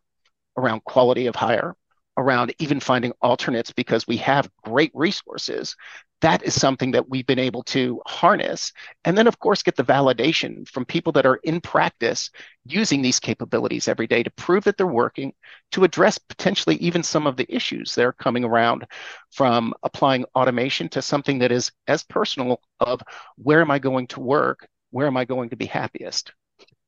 around 0.57 0.83
quality 0.85 1.27
of 1.27 1.35
hire, 1.35 1.75
around 2.17 2.53
even 2.59 2.79
finding 2.79 3.11
alternates 3.21 3.71
because 3.71 4.07
we 4.07 4.17
have 4.17 4.49
great 4.63 4.91
resources 4.93 5.75
that 6.23 6.41
is 6.43 6.59
something 6.59 6.91
that 6.91 7.09
we've 7.09 7.27
been 7.27 7.37
able 7.37 7.63
to 7.63 8.01
harness. 8.05 8.71
And 9.03 9.17
then, 9.17 9.27
of 9.27 9.39
course, 9.39 9.61
get 9.61 9.75
the 9.75 9.83
validation 9.83 10.65
from 10.69 10.85
people 10.85 11.11
that 11.13 11.25
are 11.25 11.35
in 11.43 11.59
practice 11.59 12.29
using 12.63 13.01
these 13.01 13.19
capabilities 13.19 13.89
every 13.89 14.07
day 14.07 14.23
to 14.23 14.31
prove 14.31 14.63
that 14.63 14.77
they're 14.77 14.87
working, 14.87 15.33
to 15.73 15.83
address 15.83 16.17
potentially 16.17 16.77
even 16.77 17.03
some 17.03 17.27
of 17.27 17.35
the 17.35 17.53
issues 17.53 17.93
that 17.95 18.05
are 18.05 18.13
coming 18.13 18.45
around 18.45 18.87
from 19.31 19.73
applying 19.83 20.23
automation 20.33 20.87
to 20.89 21.01
something 21.01 21.39
that 21.39 21.51
is 21.51 21.73
as 21.87 22.03
personal 22.03 22.61
of 22.79 23.01
where 23.35 23.59
am 23.59 23.69
I 23.69 23.79
going 23.79 24.07
to 24.07 24.21
work? 24.21 24.65
Where 24.91 25.07
am 25.07 25.17
I 25.17 25.25
going 25.25 25.49
to 25.49 25.57
be 25.57 25.65
happiest? 25.65 26.31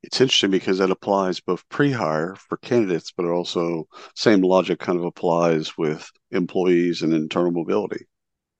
It's 0.01 0.21
interesting 0.21 0.51
because 0.51 0.77
that 0.77 0.91
applies 0.91 1.41
both 1.41 1.67
pre-hire 1.67 2.35
for 2.35 2.55
candidates, 2.57 3.11
but 3.11 3.25
also 3.25 3.89
same 4.15 4.41
logic 4.41 4.79
kind 4.79 4.97
of 4.97 5.03
applies 5.03 5.77
with 5.77 6.09
employees 6.31 7.01
and 7.01 7.13
internal 7.13 7.51
mobility. 7.51 8.05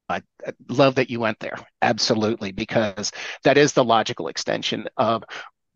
I, 0.10 0.22
love 0.70 0.96
that 0.96 1.10
you 1.10 1.20
went 1.20 1.40
there. 1.40 1.58
Absolutely, 1.82 2.52
because 2.52 3.12
that 3.44 3.58
is 3.58 3.74
the 3.74 3.84
logical 3.84 4.28
extension 4.28 4.88
of 4.98 5.24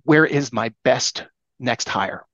where 0.04 0.26
is 0.26 0.54
my 0.54 0.74
best 0.84 1.26
next 1.60 1.90
hire? 1.90 2.26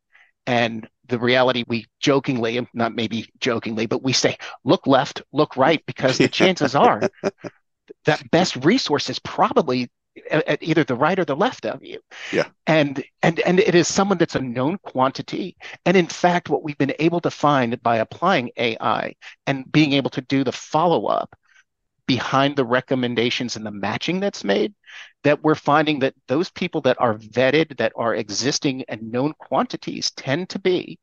And 0.47 0.87
the 1.07 1.19
reality 1.19 1.63
we 1.67 1.85
jokingly, 1.99 2.67
not 2.73 2.93
maybe 2.93 3.27
jokingly, 3.39 3.85
but 3.85 4.03
we 4.03 4.13
say, 4.13 4.37
look 4.63 4.85
left, 4.87 5.21
look 5.31 5.57
right, 5.57 5.83
because 5.85 6.17
the 6.17 6.27
chances 6.27 6.75
are 6.75 7.01
that 8.05 8.29
best 8.31 8.55
resource 8.57 9.09
is 9.09 9.19
probably 9.19 9.89
at 10.31 10.63
either 10.63 10.83
the 10.83 10.95
right 10.95 11.19
or 11.19 11.25
the 11.25 11.35
left 11.35 11.65
of 11.65 11.83
you. 11.83 11.99
Yeah. 12.31 12.45
And 12.67 13.03
and 13.21 13.39
and 13.41 13.59
it 13.59 13.75
is 13.75 13.87
someone 13.87 14.17
that's 14.17 14.35
a 14.35 14.41
known 14.41 14.77
quantity. 14.77 15.57
And 15.85 15.97
in 15.97 16.07
fact, 16.07 16.49
what 16.49 16.63
we've 16.63 16.77
been 16.77 16.93
able 16.99 17.19
to 17.21 17.31
find 17.31 17.81
by 17.83 17.97
applying 17.97 18.51
AI 18.57 19.15
and 19.45 19.69
being 19.71 19.93
able 19.93 20.09
to 20.11 20.21
do 20.21 20.43
the 20.43 20.51
follow-up 20.51 21.35
behind 22.07 22.55
the 22.55 22.65
recommendations 22.65 23.55
and 23.55 23.65
the 23.65 23.71
matching 23.71 24.19
that's 24.19 24.43
made 24.43 24.73
that 25.23 25.43
we're 25.43 25.55
finding 25.55 25.99
that 25.99 26.13
those 26.27 26.49
people 26.51 26.81
that 26.81 26.99
are 26.99 27.17
vetted 27.17 27.77
that 27.77 27.91
are 27.95 28.15
existing 28.15 28.83
and 28.87 29.11
known 29.11 29.33
quantities 29.39 30.11
tend 30.11 30.49
to 30.49 30.59
be 30.59 30.99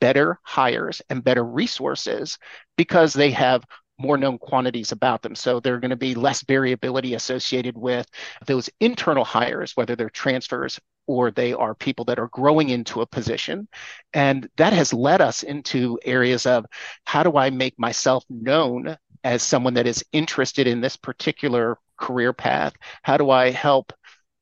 better 0.00 0.38
hires 0.42 1.02
and 1.10 1.24
better 1.24 1.44
resources 1.44 2.38
because 2.76 3.12
they 3.12 3.30
have 3.30 3.64
more 3.98 4.18
known 4.18 4.38
quantities 4.38 4.92
about 4.92 5.22
them. 5.22 5.34
So 5.34 5.60
there 5.60 5.74
are 5.74 5.80
going 5.80 5.90
to 5.90 5.96
be 5.96 6.14
less 6.14 6.42
variability 6.42 7.14
associated 7.14 7.76
with 7.76 8.06
those 8.46 8.68
internal 8.80 9.24
hires, 9.24 9.72
whether 9.74 9.96
they're 9.96 10.10
transfers 10.10 10.78
or 11.06 11.30
they 11.30 11.52
are 11.52 11.74
people 11.74 12.04
that 12.06 12.18
are 12.18 12.28
growing 12.28 12.68
into 12.68 13.00
a 13.00 13.06
position. 13.06 13.68
And 14.12 14.48
that 14.56 14.72
has 14.72 14.92
led 14.92 15.20
us 15.20 15.42
into 15.42 15.98
areas 16.04 16.46
of 16.46 16.66
how 17.04 17.22
do 17.22 17.36
I 17.36 17.50
make 17.50 17.78
myself 17.78 18.24
known 18.28 18.96
as 19.26 19.42
someone 19.42 19.74
that 19.74 19.88
is 19.88 20.04
interested 20.12 20.68
in 20.68 20.80
this 20.80 20.96
particular 20.96 21.78
career 21.98 22.32
path? 22.32 22.74
How 23.02 23.16
do 23.16 23.30
I 23.30 23.50
help 23.50 23.92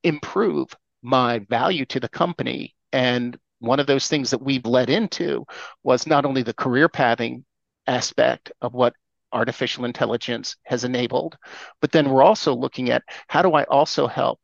improve 0.02 0.68
my 1.00 1.38
value 1.48 1.86
to 1.86 1.98
the 1.98 2.08
company? 2.08 2.74
And 2.92 3.38
one 3.60 3.80
of 3.80 3.86
those 3.86 4.08
things 4.08 4.30
that 4.30 4.42
we've 4.42 4.66
led 4.66 4.90
into 4.90 5.46
was 5.82 6.06
not 6.06 6.26
only 6.26 6.42
the 6.42 6.52
career 6.52 6.90
pathing 6.90 7.46
aspect 7.86 8.52
of 8.60 8.74
what 8.74 8.92
artificial 9.32 9.86
intelligence 9.86 10.56
has 10.64 10.84
enabled, 10.84 11.38
but 11.80 11.90
then 11.90 12.10
we're 12.10 12.22
also 12.22 12.54
looking 12.54 12.90
at 12.90 13.04
how 13.28 13.40
do 13.40 13.54
I 13.54 13.64
also 13.64 14.06
help 14.06 14.38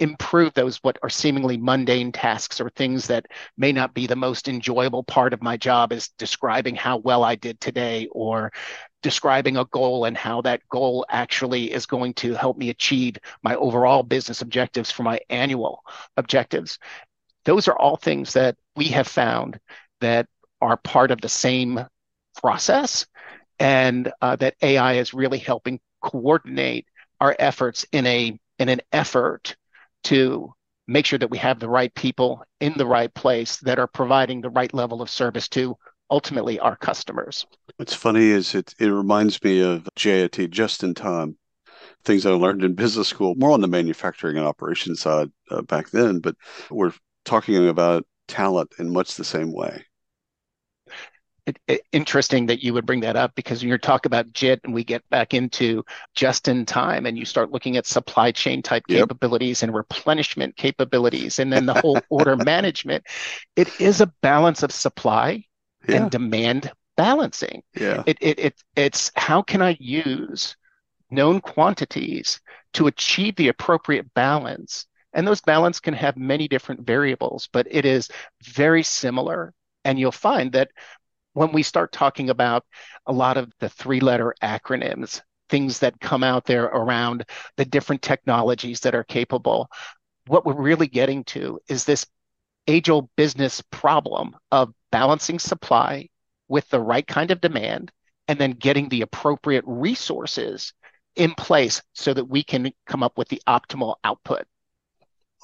improve 0.00 0.52
those 0.54 0.78
what 0.78 0.98
are 1.02 1.10
seemingly 1.10 1.58
mundane 1.58 2.10
tasks 2.10 2.60
or 2.60 2.70
things 2.70 3.06
that 3.06 3.26
may 3.56 3.70
not 3.70 3.94
be 3.94 4.06
the 4.06 4.16
most 4.16 4.48
enjoyable 4.48 5.04
part 5.04 5.32
of 5.32 5.42
my 5.42 5.56
job 5.56 5.92
is 5.92 6.08
describing 6.18 6.74
how 6.74 6.96
well 6.96 7.22
I 7.22 7.34
did 7.34 7.60
today 7.60 8.08
or 8.10 8.50
describing 9.02 9.58
a 9.58 9.66
goal 9.66 10.06
and 10.06 10.16
how 10.16 10.40
that 10.42 10.62
goal 10.70 11.06
actually 11.08 11.72
is 11.72 11.86
going 11.86 12.14
to 12.14 12.34
help 12.34 12.56
me 12.56 12.70
achieve 12.70 13.16
my 13.42 13.54
overall 13.56 14.02
business 14.02 14.42
objectives 14.42 14.90
for 14.90 15.02
my 15.02 15.20
annual 15.28 15.82
objectives. 16.16 16.78
Those 17.44 17.68
are 17.68 17.78
all 17.78 17.96
things 17.96 18.32
that 18.32 18.56
we 18.76 18.88
have 18.88 19.06
found 19.06 19.60
that 20.00 20.26
are 20.60 20.76
part 20.78 21.10
of 21.10 21.20
the 21.20 21.28
same 21.28 21.80
process 22.40 23.06
and 23.58 24.10
uh, 24.22 24.36
that 24.36 24.54
AI 24.62 24.94
is 24.94 25.14
really 25.14 25.38
helping 25.38 25.80
coordinate 26.02 26.86
our 27.20 27.36
efforts 27.38 27.84
in 27.92 28.06
a 28.06 28.38
in 28.58 28.68
an 28.68 28.80
effort 28.92 29.56
to 30.04 30.52
make 30.86 31.06
sure 31.06 31.18
that 31.18 31.30
we 31.30 31.38
have 31.38 31.60
the 31.60 31.68
right 31.68 31.94
people 31.94 32.42
in 32.60 32.74
the 32.76 32.86
right 32.86 33.12
place 33.14 33.58
that 33.58 33.78
are 33.78 33.86
providing 33.86 34.40
the 34.40 34.50
right 34.50 34.72
level 34.74 35.00
of 35.02 35.10
service 35.10 35.48
to 35.48 35.76
ultimately 36.10 36.58
our 36.58 36.76
customers. 36.76 37.46
What's 37.76 37.94
funny 37.94 38.26
is 38.26 38.54
it, 38.54 38.74
it 38.78 38.86
reminds 38.86 39.42
me 39.42 39.60
of 39.60 39.88
JIT 39.94 40.50
just 40.50 40.82
in 40.82 40.94
time, 40.94 41.36
things 42.04 42.26
I 42.26 42.30
learned 42.30 42.64
in 42.64 42.74
business 42.74 43.08
school, 43.08 43.34
more 43.36 43.52
on 43.52 43.60
the 43.60 43.68
manufacturing 43.68 44.36
and 44.36 44.46
operations 44.46 45.00
side 45.00 45.30
uh, 45.50 45.62
back 45.62 45.90
then, 45.90 46.18
but 46.18 46.34
we're 46.70 46.92
talking 47.24 47.68
about 47.68 48.04
talent 48.26 48.72
in 48.78 48.92
much 48.92 49.14
the 49.14 49.24
same 49.24 49.52
way 49.52 49.84
interesting 51.92 52.46
that 52.46 52.62
you 52.62 52.74
would 52.74 52.86
bring 52.86 53.00
that 53.00 53.16
up 53.16 53.34
because 53.34 53.62
when 53.62 53.70
you 53.70 53.78
talk 53.78 54.06
about 54.06 54.32
JIT 54.32 54.60
and 54.64 54.74
we 54.74 54.84
get 54.84 55.08
back 55.10 55.34
into 55.34 55.84
just 56.14 56.48
in 56.48 56.66
time 56.66 57.06
and 57.06 57.18
you 57.18 57.24
start 57.24 57.50
looking 57.50 57.76
at 57.76 57.86
supply 57.86 58.32
chain 58.32 58.62
type 58.62 58.82
yep. 58.88 59.00
capabilities 59.00 59.62
and 59.62 59.74
replenishment 59.74 60.56
capabilities 60.56 61.38
and 61.38 61.52
then 61.52 61.66
the 61.66 61.74
whole 61.74 62.00
order 62.10 62.36
management, 62.36 63.04
it 63.56 63.68
is 63.80 64.00
a 64.00 64.12
balance 64.22 64.62
of 64.62 64.72
supply 64.72 65.44
yeah. 65.88 65.96
and 65.96 66.10
demand 66.10 66.72
balancing. 66.96 67.62
Yeah. 67.74 68.02
It, 68.06 68.18
it, 68.20 68.38
it, 68.38 68.54
it's 68.76 69.10
how 69.16 69.42
can 69.42 69.62
I 69.62 69.76
use 69.80 70.56
known 71.10 71.40
quantities 71.40 72.40
to 72.74 72.86
achieve 72.86 73.36
the 73.36 73.48
appropriate 73.48 74.12
balance 74.14 74.86
and 75.12 75.26
those 75.26 75.40
balance 75.40 75.80
can 75.80 75.94
have 75.94 76.16
many 76.16 76.48
different 76.48 76.86
variables, 76.86 77.48
but 77.52 77.66
it 77.70 77.84
is 77.84 78.08
very 78.42 78.82
similar. 78.82 79.52
And 79.84 79.98
you'll 79.98 80.12
find 80.12 80.52
that 80.52 80.70
when 81.40 81.52
we 81.52 81.62
start 81.62 81.90
talking 81.90 82.28
about 82.28 82.66
a 83.06 83.12
lot 83.14 83.38
of 83.38 83.50
the 83.60 83.68
three 83.70 84.00
letter 84.00 84.34
acronyms, 84.42 85.22
things 85.48 85.78
that 85.78 85.98
come 85.98 86.22
out 86.22 86.44
there 86.44 86.64
around 86.64 87.24
the 87.56 87.64
different 87.64 88.02
technologies 88.02 88.80
that 88.80 88.94
are 88.94 89.04
capable, 89.04 89.70
what 90.26 90.44
we're 90.44 90.52
really 90.60 90.86
getting 90.86 91.24
to 91.24 91.58
is 91.66 91.86
this 91.86 92.06
age 92.66 92.90
old 92.90 93.08
business 93.16 93.62
problem 93.70 94.36
of 94.52 94.74
balancing 94.92 95.38
supply 95.38 96.06
with 96.48 96.68
the 96.68 96.78
right 96.78 97.06
kind 97.06 97.30
of 97.30 97.40
demand 97.40 97.90
and 98.28 98.38
then 98.38 98.50
getting 98.50 98.90
the 98.90 99.00
appropriate 99.00 99.64
resources 99.66 100.74
in 101.16 101.32
place 101.32 101.80
so 101.94 102.12
that 102.12 102.26
we 102.26 102.42
can 102.42 102.70
come 102.86 103.02
up 103.02 103.16
with 103.16 103.28
the 103.30 103.40
optimal 103.48 103.94
output 104.04 104.46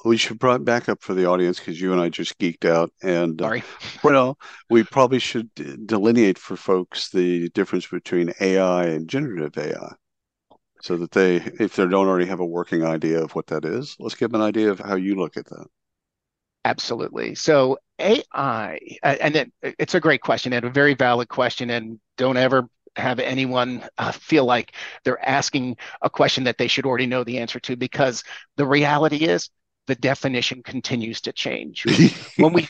we 0.05 0.17
should 0.17 0.39
bring 0.39 0.63
back 0.63 0.89
up 0.89 1.01
for 1.01 1.13
the 1.13 1.25
audience 1.25 1.59
because 1.59 1.79
you 1.79 1.91
and 1.91 2.01
I 2.01 2.09
just 2.09 2.37
geeked 2.39 2.65
out. 2.65 2.91
And 3.01 3.41
uh, 3.41 3.45
sorry, 3.45 3.63
well, 4.03 4.37
we 4.69 4.83
probably 4.83 5.19
should 5.19 5.49
delineate 5.85 6.37
for 6.37 6.55
folks 6.55 7.09
the 7.09 7.49
difference 7.49 7.87
between 7.87 8.33
AI 8.39 8.85
and 8.85 9.09
generative 9.09 9.57
AI, 9.57 9.93
so 10.81 10.97
that 10.97 11.11
they, 11.11 11.37
if 11.37 11.75
they 11.75 11.83
don't 11.83 12.07
already 12.07 12.27
have 12.27 12.39
a 12.39 12.45
working 12.45 12.85
idea 12.85 13.21
of 13.21 13.35
what 13.35 13.47
that 13.47 13.65
is, 13.65 13.95
let's 13.99 14.15
give 14.15 14.31
them 14.31 14.41
an 14.41 14.47
idea 14.47 14.71
of 14.71 14.79
how 14.79 14.95
you 14.95 15.15
look 15.15 15.37
at 15.37 15.45
that. 15.45 15.67
Absolutely. 16.65 17.33
So 17.33 17.77
AI, 17.99 18.79
and 19.01 19.35
it, 19.35 19.53
it's 19.61 19.95
a 19.95 20.01
great 20.01 20.21
question 20.21 20.53
and 20.53 20.65
a 20.65 20.69
very 20.69 20.93
valid 20.93 21.29
question, 21.29 21.69
and 21.69 21.99
don't 22.17 22.37
ever 22.37 22.69
have 22.97 23.19
anyone 23.19 23.87
uh, 23.97 24.11
feel 24.11 24.45
like 24.45 24.73
they're 25.03 25.23
asking 25.27 25.77
a 26.01 26.09
question 26.09 26.43
that 26.43 26.57
they 26.57 26.67
should 26.67 26.85
already 26.85 27.05
know 27.05 27.23
the 27.23 27.37
answer 27.37 27.59
to 27.59 27.75
because 27.75 28.23
the 28.57 28.65
reality 28.65 29.17
is 29.17 29.49
the 29.87 29.95
definition 29.95 30.61
continues 30.61 31.21
to 31.21 31.31
change. 31.31 31.85
When 32.37 32.53
we, 32.53 32.67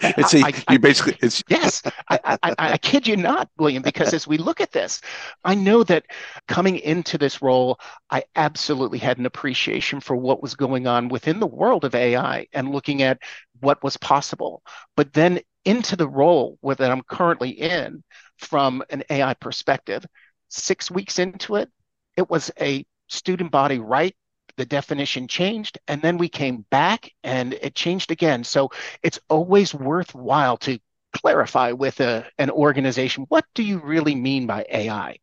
it's 0.00 0.32
a, 0.32 0.38
I, 0.38 0.52
I, 0.68 0.72
you 0.72 0.78
basically, 0.78 1.18
it's 1.20 1.44
yes, 1.48 1.82
I, 2.08 2.38
I, 2.42 2.54
I 2.58 2.78
kid 2.78 3.06
you 3.06 3.16
not, 3.16 3.50
William, 3.58 3.82
because 3.82 4.14
as 4.14 4.26
we 4.26 4.38
look 4.38 4.60
at 4.60 4.72
this, 4.72 5.02
I 5.44 5.54
know 5.54 5.82
that 5.84 6.06
coming 6.48 6.78
into 6.78 7.18
this 7.18 7.42
role, 7.42 7.78
I 8.10 8.24
absolutely 8.36 8.98
had 8.98 9.18
an 9.18 9.26
appreciation 9.26 10.00
for 10.00 10.16
what 10.16 10.40
was 10.40 10.54
going 10.54 10.86
on 10.86 11.08
within 11.08 11.40
the 11.40 11.46
world 11.46 11.84
of 11.84 11.94
AI 11.94 12.46
and 12.54 12.72
looking 12.72 13.02
at 13.02 13.18
what 13.60 13.82
was 13.82 13.96
possible. 13.98 14.62
But 14.96 15.12
then 15.12 15.40
into 15.66 15.96
the 15.96 16.08
role 16.08 16.58
that 16.62 16.90
I'm 16.90 17.02
currently 17.02 17.50
in 17.50 18.02
from 18.38 18.82
an 18.88 19.02
AI 19.10 19.34
perspective, 19.34 20.06
six 20.48 20.90
weeks 20.90 21.18
into 21.18 21.56
it, 21.56 21.68
it 22.16 22.30
was 22.30 22.50
a 22.60 22.86
student 23.08 23.50
body 23.50 23.78
right 23.78 24.14
the 24.56 24.66
definition 24.66 25.28
changed 25.28 25.78
and 25.88 26.00
then 26.02 26.18
we 26.18 26.28
came 26.28 26.64
back 26.70 27.12
and 27.22 27.54
it 27.54 27.74
changed 27.74 28.10
again. 28.10 28.44
So 28.44 28.70
it's 29.02 29.20
always 29.28 29.74
worthwhile 29.74 30.56
to 30.58 30.78
clarify 31.12 31.72
with 31.72 32.00
a, 32.00 32.26
an 32.38 32.50
organization 32.50 33.24
what 33.28 33.44
do 33.54 33.62
you 33.62 33.78
really 33.78 34.14
mean 34.14 34.46
by 34.46 34.66
ai 34.70 35.16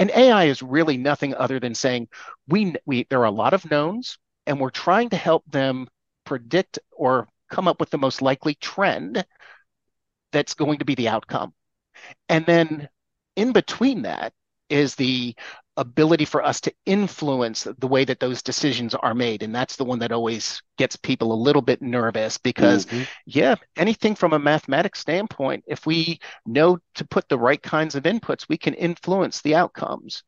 and 0.00 0.10
ai 0.10 0.44
is 0.46 0.60
really 0.60 0.96
nothing 0.96 1.36
other 1.36 1.60
than 1.60 1.72
saying 1.72 2.08
we, 2.48 2.74
we 2.84 3.06
there 3.10 3.20
are 3.20 3.26
a 3.26 3.30
lot 3.30 3.54
of 3.54 3.70
knowns 3.70 4.18
and 4.46 4.58
we're 4.58 4.70
trying 4.70 5.08
to 5.10 5.16
help 5.16 5.44
them 5.48 5.86
predict 6.24 6.78
or 6.90 7.28
come 7.50 7.68
up 7.68 7.80
with 7.80 7.90
the 7.90 7.98
most 7.98 8.22
likely 8.22 8.54
trend 8.54 9.24
that's 10.32 10.54
going 10.54 10.78
to 10.78 10.84
be 10.84 10.94
the 10.94 11.08
outcome. 11.08 11.52
And 12.28 12.46
then 12.46 12.88
in 13.36 13.52
between 13.52 14.02
that 14.02 14.32
is 14.70 14.94
the 14.94 15.34
ability 15.76 16.24
for 16.24 16.44
us 16.44 16.60
to 16.60 16.72
influence 16.84 17.66
the 17.78 17.86
way 17.86 18.04
that 18.04 18.20
those 18.20 18.42
decisions 18.42 18.94
are 18.94 19.14
made 19.14 19.42
and 19.42 19.54
that's 19.54 19.76
the 19.76 19.84
one 19.84 19.98
that 19.98 20.12
always 20.12 20.60
gets 20.76 20.96
people 20.96 21.32
a 21.32 21.42
little 21.42 21.62
bit 21.62 21.80
nervous 21.80 22.36
because 22.36 22.86
mm-hmm. 22.86 23.02
yeah 23.24 23.54
anything 23.76 24.14
from 24.14 24.32
a 24.32 24.38
mathematics 24.38 25.00
standpoint 25.00 25.64
if 25.66 25.86
we 25.86 26.18
know 26.44 26.76
to 26.94 27.06
put 27.06 27.26
the 27.28 27.38
right 27.38 27.62
kinds 27.62 27.94
of 27.94 28.02
inputs 28.02 28.46
we 28.48 28.58
can 28.58 28.74
influence 28.74 29.40
the 29.40 29.54
outcomes 29.54 30.22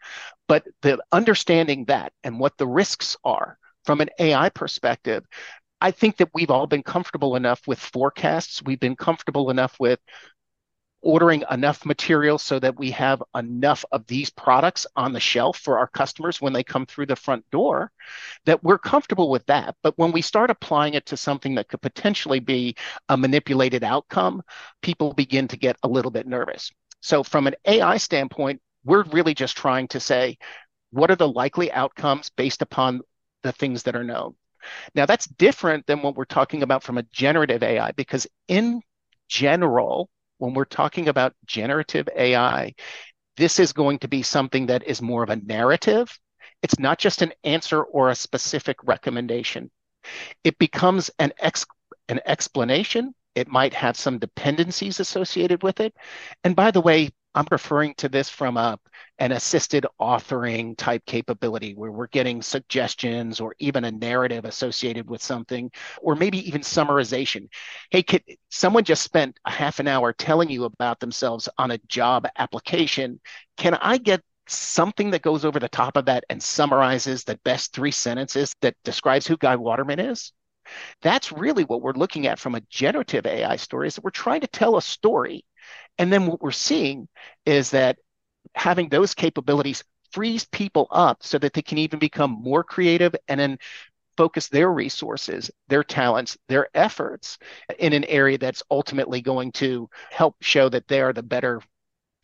but 0.49 0.65
the 0.81 0.99
understanding 1.11 1.85
that 1.85 2.13
and 2.25 2.39
what 2.39 2.57
the 2.57 2.67
risks 2.67 3.17
are 3.25 3.59
from 3.85 4.01
an 4.01 4.09
ai 4.21 4.49
perspective 4.49 5.25
I 5.83 5.91
think 5.91 6.19
that 6.19 6.31
we've 6.33 6.49
all 6.49 6.69
been 6.69 6.85
comfortable 6.85 7.35
enough 7.35 7.67
with 7.67 7.81
forecasts. 7.81 8.63
We've 8.65 8.79
been 8.79 8.95
comfortable 8.95 9.51
enough 9.51 9.75
with 9.81 9.99
ordering 11.03 11.45
enough 11.51 11.85
material 11.85 12.39
so 12.39 12.59
that 12.59 12.79
we 12.79 12.91
have 12.93 13.23
enough 13.35 13.85
of 13.91 14.07
these 14.07 14.31
products 14.31 14.87
on 14.97 15.13
the 15.13 15.21
shelf 15.21 15.59
for 15.59 15.79
our 15.79 15.89
customers 15.89 16.41
when 16.41 16.53
they 16.53 16.63
come 16.63 16.87
through 16.87 17.07
the 17.07 17.17
front 17.17 17.45
door 17.51 17.91
that 18.47 18.63
we're 18.63 18.79
comfortable 18.79 19.29
with 19.29 19.45
that. 19.47 19.75
But 19.83 19.99
when 19.99 20.13
we 20.13 20.23
start 20.23 20.51
applying 20.51 20.95
it 20.95 21.07
to 21.07 21.17
something 21.17 21.57
that 21.57 21.69
could 21.69 21.83
potentially 21.83 22.41
be 22.41 22.77
a 23.09 23.17
manipulated 23.17 23.83
outcome 23.85 24.43
people 24.81 25.13
begin 25.13 25.49
to 25.49 25.57
get 25.57 25.77
a 25.83 25.89
little 25.89 26.11
bit 26.11 26.27
nervous. 26.27 26.71
So 27.01 27.23
from 27.23 27.47
an 27.47 27.57
ai 27.67 27.97
standpoint 27.97 28.61
we're 28.85 29.05
really 29.05 29.35
just 29.35 29.57
trying 29.57 29.89
to 29.89 30.01
say 30.01 30.39
what 30.91 31.11
are 31.11 31.17
the 31.17 31.29
likely 31.29 31.73
outcomes 31.73 32.31
based 32.37 32.63
upon 32.63 33.01
the 33.43 33.53
things 33.53 33.83
that 33.85 33.97
are 33.97 34.05
known? 34.05 34.35
Now 34.95 35.07
that's 35.07 35.27
different 35.27 35.87
than 35.87 36.03
what 36.03 36.15
we're 36.15 36.25
talking 36.25 36.63
about 36.63 36.85
from 36.85 36.99
a 36.99 37.03
generative 37.05 37.63
ai 37.63 37.91
because 37.93 38.27
in 38.47 38.83
general 39.29 40.09
when 40.43 40.55
we're 40.55 40.65
talking 40.65 41.07
about 41.07 41.35
generative 41.47 42.09
AI, 42.17 42.75
this 43.37 43.61
is 43.61 43.73
going 43.73 44.01
to 44.01 44.09
be 44.09 44.23
something 44.23 44.67
that 44.67 44.83
is 44.83 45.01
more 45.01 45.23
of 45.23 45.31
a 45.31 45.37
narrative. 45.37 46.19
It's 46.65 46.81
not 46.81 46.99
just 46.99 47.23
an 47.23 47.33
answer 47.45 47.81
or 47.81 48.11
a 48.11 48.17
specific 48.17 48.77
recommendation. 48.83 49.71
It 50.43 50.59
becomes 50.59 51.13
an 51.21 51.33
ex- 51.39 51.65
an 52.09 52.19
explanation. 52.27 53.15
It 53.37 53.47
might 53.47 53.73
have 53.73 53.97
some 53.97 54.19
dependencies 54.19 54.99
associated 54.99 55.63
with 55.63 55.79
it. 55.79 55.95
And 56.43 56.57
by 56.57 56.73
the 56.73 56.81
way, 56.81 57.11
I'm 57.35 57.47
referring 57.51 57.95
to 57.95 58.09
this 58.09 58.29
from 58.29 58.57
a 58.57 58.79
an 59.19 59.33
assisted 59.33 59.87
authoring 60.01 60.77
type 60.77 61.05
capability 61.07 61.75
where 61.75 61.91
we're 61.93 62.09
getting 62.09 62.43
suggestions 62.43 63.41
or 63.41 63.55
even 63.59 63.85
a 63.85 63.91
narrative 63.91 64.45
associated 64.45 65.09
with 65.09 65.23
something, 65.23 65.71
or 66.01 66.15
maybe 66.15 66.47
even 66.47 66.61
summarization. 66.61 67.49
Hey, 67.91 68.03
could, 68.03 68.23
someone 68.51 68.85
just 68.85 69.03
spent 69.03 69.39
a 69.47 69.51
half 69.51 69.81
an 69.81 69.89
hour 69.89 70.13
telling 70.13 70.51
you 70.51 70.65
about 70.65 71.01
themselves 71.01 71.49
on 71.59 71.71
a 71.71 71.79
job 71.89 72.27
application. 72.37 73.21
Can 73.57 73.75
I 73.75 73.99
get 73.99 74.23
something 74.49 75.11
that 75.11 75.23
goes 75.23 75.45
over 75.45 75.59
the 75.59 75.69
top 75.69 75.97
of 75.97 76.07
that 76.07 76.25
and 76.29 76.43
summarizes 76.43 77.25
the 77.25 77.39
best 77.45 77.73
three 77.73 77.93
sentences 77.93 78.55
that 78.61 78.77
describes 78.85 79.27
who 79.27 79.37
Guy 79.37 79.57
Waterman 79.57 80.01
is? 80.01 80.33
That's 81.03 81.33
really 81.33 81.65
what 81.65 81.83
we're 81.83 81.93
looking 81.93 82.27
at 82.27 82.39
from 82.39 82.55
a 82.55 82.61
generative 82.63 83.27
AI 83.27 83.57
story 83.57 83.89
is 83.89 83.97
that 83.97 84.05
we're 84.05 84.11
trying 84.11 84.41
to 84.41 84.47
tell 84.47 84.77
a 84.77 84.83
story. 84.83 85.45
And 86.03 86.13
then 86.13 86.27
what 86.27 86.43
we're 86.43 86.51
seeing 86.51 87.07
is 87.47 87.71
that 87.71 87.97
having 88.57 88.89
those 88.89 89.15
capabilities 89.15 89.85
frees 90.11 90.45
people 90.47 90.89
up 90.91 91.23
so 91.23 91.39
that 91.39 91.53
they 91.53 91.63
can 91.63 91.79
even 91.79 92.01
become 92.01 92.33
more 92.33 92.65
creative 92.65 93.15
and 93.29 93.39
then 93.39 93.59
focus 94.17 94.49
their 94.49 94.69
resources, 94.69 95.49
their 95.69 95.85
talents, 95.85 96.37
their 96.49 96.67
efforts 96.75 97.39
in 97.79 97.93
an 97.93 98.03
area 98.07 98.37
that's 98.37 98.65
ultimately 98.69 99.23
going 99.23 99.53
to 99.53 99.89
help 100.11 100.35
show 100.41 100.69
that 100.69 100.89
they 100.89 101.01
are 101.01 101.13
the 101.13 101.23
better 101.23 101.63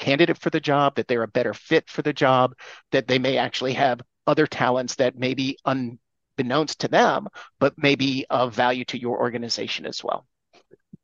candidate 0.00 0.38
for 0.38 0.50
the 0.50 0.58
job, 0.58 0.96
that 0.96 1.06
they're 1.06 1.22
a 1.22 1.28
better 1.28 1.54
fit 1.54 1.88
for 1.88 2.02
the 2.02 2.12
job, 2.12 2.56
that 2.90 3.06
they 3.06 3.20
may 3.20 3.36
actually 3.36 3.74
have 3.74 4.00
other 4.26 4.48
talents 4.48 4.96
that 4.96 5.16
may 5.16 5.34
be 5.34 5.56
unbeknownst 5.64 6.80
to 6.80 6.88
them, 6.88 7.28
but 7.60 7.74
maybe 7.78 8.26
of 8.28 8.56
value 8.56 8.84
to 8.86 9.00
your 9.00 9.20
organization 9.20 9.86
as 9.86 10.02
well. 10.02 10.26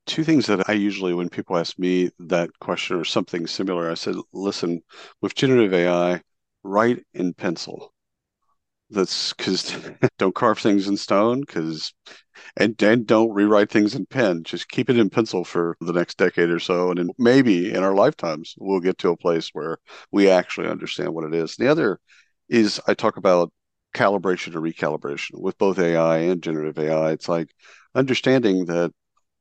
Two 0.06 0.24
things 0.24 0.46
that 0.46 0.68
I 0.68 0.72
usually, 0.72 1.14
when 1.14 1.28
people 1.30 1.56
ask 1.56 1.78
me 1.78 2.10
that 2.18 2.50
question 2.60 2.96
or 2.96 3.04
something 3.04 3.46
similar, 3.46 3.90
I 3.90 3.94
said, 3.94 4.16
listen, 4.32 4.82
with 5.22 5.34
generative 5.34 5.72
AI, 5.74 6.22
write 6.62 7.04
in 7.14 7.32
pencil. 7.34 7.94
That's 8.90 9.32
because 9.32 9.74
don't 10.18 10.34
carve 10.34 10.58
things 10.58 10.88
in 10.88 10.96
stone 10.96 11.40
because 11.40 11.92
and 12.56 12.80
and 12.82 13.06
don't 13.06 13.32
rewrite 13.34 13.70
things 13.70 13.94
in 13.94 14.06
pen. 14.06 14.44
Just 14.44 14.68
keep 14.68 14.90
it 14.90 14.98
in 14.98 15.10
pencil 15.10 15.44
for 15.44 15.76
the 15.80 15.92
next 15.92 16.18
decade 16.18 16.50
or 16.50 16.60
so 16.60 16.90
and 16.92 17.10
maybe 17.18 17.72
in 17.72 17.82
our 17.84 17.94
lifetimes 17.94 18.54
we'll 18.58 18.80
get 18.80 18.98
to 18.98 19.10
a 19.10 19.16
place 19.16 19.50
where 19.52 19.78
we 20.12 20.30
actually 20.30 20.68
understand 20.68 21.14
what 21.14 21.24
it 21.24 21.34
is. 21.34 21.56
The 21.56 21.68
other 21.68 22.00
is 22.48 22.80
i 22.86 22.94
talk 22.94 23.16
about 23.16 23.52
calibration 23.94 24.54
or 24.54 24.60
recalibration. 24.60 25.40
With 25.40 25.58
both 25.58 25.78
ai 25.78 26.18
and 26.18 26.42
generative 26.42 26.78
ai 26.78 27.12
it's 27.12 27.28
like 27.28 27.48
understanding 27.94 28.66
that 28.66 28.92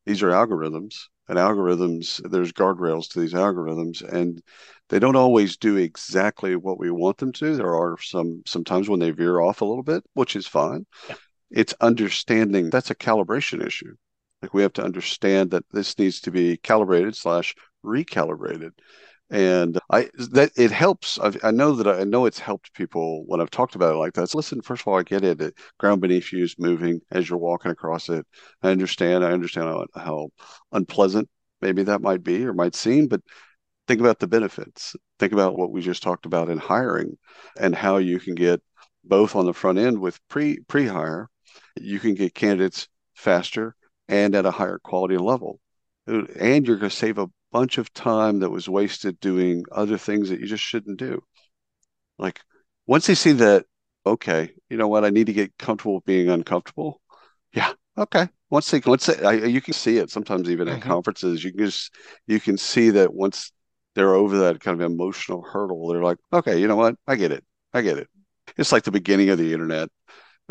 these 0.06 0.24
are 0.24 0.30
algorithms 0.30 1.06
and 1.28 1.38
algorithms 1.38 2.20
there's 2.30 2.52
guardrails 2.52 3.10
to 3.10 3.20
these 3.20 3.34
algorithms 3.34 4.02
and 4.02 4.42
they 4.90 5.00
don't 5.00 5.16
always 5.16 5.58
do 5.58 5.78
exactly 5.78 6.56
what 6.56 6.78
we 6.78 6.92
want 6.92 7.18
them 7.18 7.32
to. 7.32 7.56
There 7.56 7.74
are 7.74 7.98
some 8.00 8.44
sometimes 8.46 8.90
when 8.90 9.00
they 9.00 9.12
veer 9.12 9.40
off 9.40 9.62
a 9.62 9.66
little 9.66 9.84
bit 9.84 10.04
which 10.14 10.36
is 10.36 10.48
fine. 10.48 10.86
Yeah. 11.10 11.16
it's 11.52 11.74
understanding 11.82 12.70
that's 12.70 12.92
a 12.92 12.96
calibration 12.96 13.66
issue. 13.66 13.96
Like 14.42 14.54
we 14.54 14.62
have 14.62 14.74
to 14.74 14.84
understand 14.84 15.52
that 15.52 15.66
this 15.72 15.98
needs 15.98 16.20
to 16.22 16.32
be 16.32 16.58
calibrated 16.58 17.16
slash 17.16 17.56
recalibrated 17.86 18.72
and 19.34 19.80
I 19.90 20.10
that 20.32 20.52
it 20.56 20.70
helps. 20.70 21.18
I've, 21.18 21.44
i 21.44 21.50
know 21.50 21.74
that 21.74 21.88
I 21.88 22.04
know 22.04 22.28
it's 22.28 22.38
helped 22.38 22.74
people 22.76 23.24
when 23.26 23.42
I've 23.42 23.50
talked 23.50 23.74
about 23.74 23.96
it 23.96 23.98
like 23.98 24.14
that. 24.14 24.30
So 24.30 24.38
listen, 24.38 24.62
first 24.62 24.84
of 24.84 24.88
all, 24.88 25.00
I 25.00 25.04
get 25.04 25.24
it. 25.24 25.40
The 25.40 25.54
ground 25.80 26.02
beneath 26.02 26.32
you 26.32 26.44
is 26.44 26.56
moving 26.60 27.02
as 27.12 27.28
you're 27.28 27.40
walking 27.40 27.72
across 27.72 28.10
it. 28.10 28.28
I 28.62 28.70
understand. 28.70 29.26
I 29.26 29.32
understand 29.32 29.68
how, 29.68 29.86
how 29.96 30.30
unpleasant 30.72 31.28
maybe 31.62 31.82
that 31.84 32.02
might 32.02 32.24
be 32.24 32.46
or 32.46 32.54
might 32.54 32.76
seem, 32.76 33.08
but 33.08 33.22
think 33.88 34.00
about 34.00 34.20
the 34.20 34.28
benefits. 34.28 34.96
Think 35.18 35.34
about 35.34 35.58
what 35.58 35.72
we 35.72 35.82
just 35.82 36.04
talked 36.04 36.28
about 36.28 36.50
in 36.50 36.60
hiring 36.60 37.18
and 37.60 37.74
how 37.74 37.98
you 37.98 38.20
can 38.20 38.36
get 38.36 38.62
both 39.04 39.36
on 39.36 39.48
the 39.48 39.54
front 39.54 39.80
end 39.80 40.00
with 40.00 40.20
pre 40.28 40.60
pre 40.68 40.86
hire, 40.86 41.28
you 41.76 42.00
can 42.00 42.14
get 42.14 42.36
candidates 42.36 42.88
faster 43.16 43.76
and 44.08 44.36
at 44.36 44.46
a 44.46 44.52
higher 44.52 44.78
quality 44.78 45.18
level. 45.18 45.60
And 46.06 46.68
you're 46.68 46.78
going 46.78 46.90
to 46.92 46.96
save 46.96 47.18
a 47.18 47.28
bunch 47.54 47.78
of 47.78 47.94
time 47.94 48.40
that 48.40 48.50
was 48.50 48.68
wasted 48.68 49.20
doing 49.20 49.64
other 49.72 49.98
things 49.98 50.30
that 50.30 50.40
you 50.40 50.48
just 50.48 50.64
shouldn't 50.64 50.98
do. 50.98 51.24
Like 52.18 52.42
once 52.88 53.06
they 53.08 53.16
see 53.16 53.34
that, 53.34 53.66
okay, 54.06 54.50
you 54.70 54.78
know 54.78 54.88
what, 54.88 55.06
I 55.06 55.12
need 55.12 55.28
to 55.28 55.34
get 55.34 55.58
comfortable 55.58 55.96
with 55.96 56.06
being 56.06 56.30
uncomfortable. 56.30 57.00
Yeah, 57.54 57.72
okay. 57.98 58.28
Once 58.50 58.72
they 58.72 58.82
once 58.86 59.06
they, 59.06 59.24
I, 59.24 59.34
you 59.34 59.62
can 59.62 59.74
see 59.74 59.98
it 59.98 60.10
sometimes 60.10 60.50
even 60.50 60.68
mm-hmm. 60.68 60.78
at 60.78 60.84
conferences, 60.84 61.44
you 61.44 61.52
can 61.52 61.66
just 61.66 61.94
you 62.28 62.40
can 62.40 62.58
see 62.58 62.90
that 62.90 63.14
once 63.14 63.52
they're 63.96 64.16
over 64.16 64.40
that 64.40 64.60
kind 64.60 64.82
of 64.82 64.92
emotional 64.92 65.44
hurdle, 65.44 65.88
they're 65.88 66.04
like, 66.04 66.18
okay, 66.34 66.60
you 66.60 66.68
know 66.68 66.76
what, 66.76 66.96
I 67.08 67.16
get 67.16 67.32
it, 67.32 67.44
I 67.74 67.82
get 67.82 68.00
it. 68.00 68.10
It's 68.58 68.72
like 68.72 68.84
the 68.84 68.92
beginning 68.92 69.30
of 69.30 69.38
the 69.38 69.54
internet. 69.54 69.90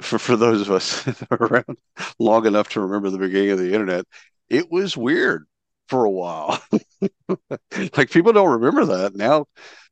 For 0.00 0.18
for 0.18 0.36
those 0.36 0.62
of 0.62 0.70
us 0.70 1.06
around 1.30 1.78
long 2.18 2.46
enough 2.46 2.70
to 2.70 2.80
remember 2.80 3.10
the 3.10 3.18
beginning 3.18 3.50
of 3.50 3.58
the 3.58 3.72
internet, 3.72 4.06
it 4.48 4.70
was 4.70 4.96
weird 4.96 5.46
for 5.88 6.04
a 6.04 6.10
while. 6.10 6.62
like 7.96 8.10
people 8.10 8.32
don't 8.32 8.50
remember 8.60 8.84
that 8.86 9.14
now. 9.14 9.46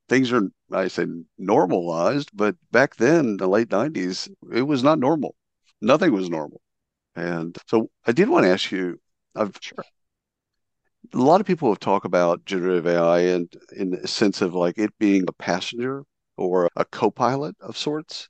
Things 0.09 0.33
are, 0.33 0.43
I 0.73 0.89
say, 0.89 1.07
normalized, 1.39 2.31
but 2.35 2.57
back 2.73 2.97
then, 2.97 3.39
the 3.39 3.49
late 3.49 3.71
'90s, 3.71 4.29
it 4.53 4.63
was 4.63 4.83
not 4.85 4.99
normal. 4.99 5.37
Nothing 5.81 6.13
was 6.13 6.31
normal, 6.31 6.61
and 7.17 7.57
so 7.69 7.91
I 8.07 8.13
did 8.13 8.29
want 8.31 8.45
to 8.47 8.51
ask 8.53 8.73
you. 8.73 9.01
I've 9.37 9.57
sure. 9.61 9.85
A 11.15 11.19
lot 11.19 11.41
of 11.41 11.47
people 11.47 11.69
have 11.71 11.79
talked 11.79 12.05
about 12.05 12.45
generative 12.45 12.85
AI 12.85 13.21
and 13.21 13.49
in 13.71 13.91
the 13.91 14.09
sense 14.09 14.41
of 14.43 14.55
like 14.57 14.77
it 14.77 14.99
being 14.99 15.25
a 15.29 15.33
passenger 15.33 16.03
or 16.37 16.69
a 16.75 16.85
co-pilot 16.85 17.55
of 17.61 17.77
sorts. 17.77 18.29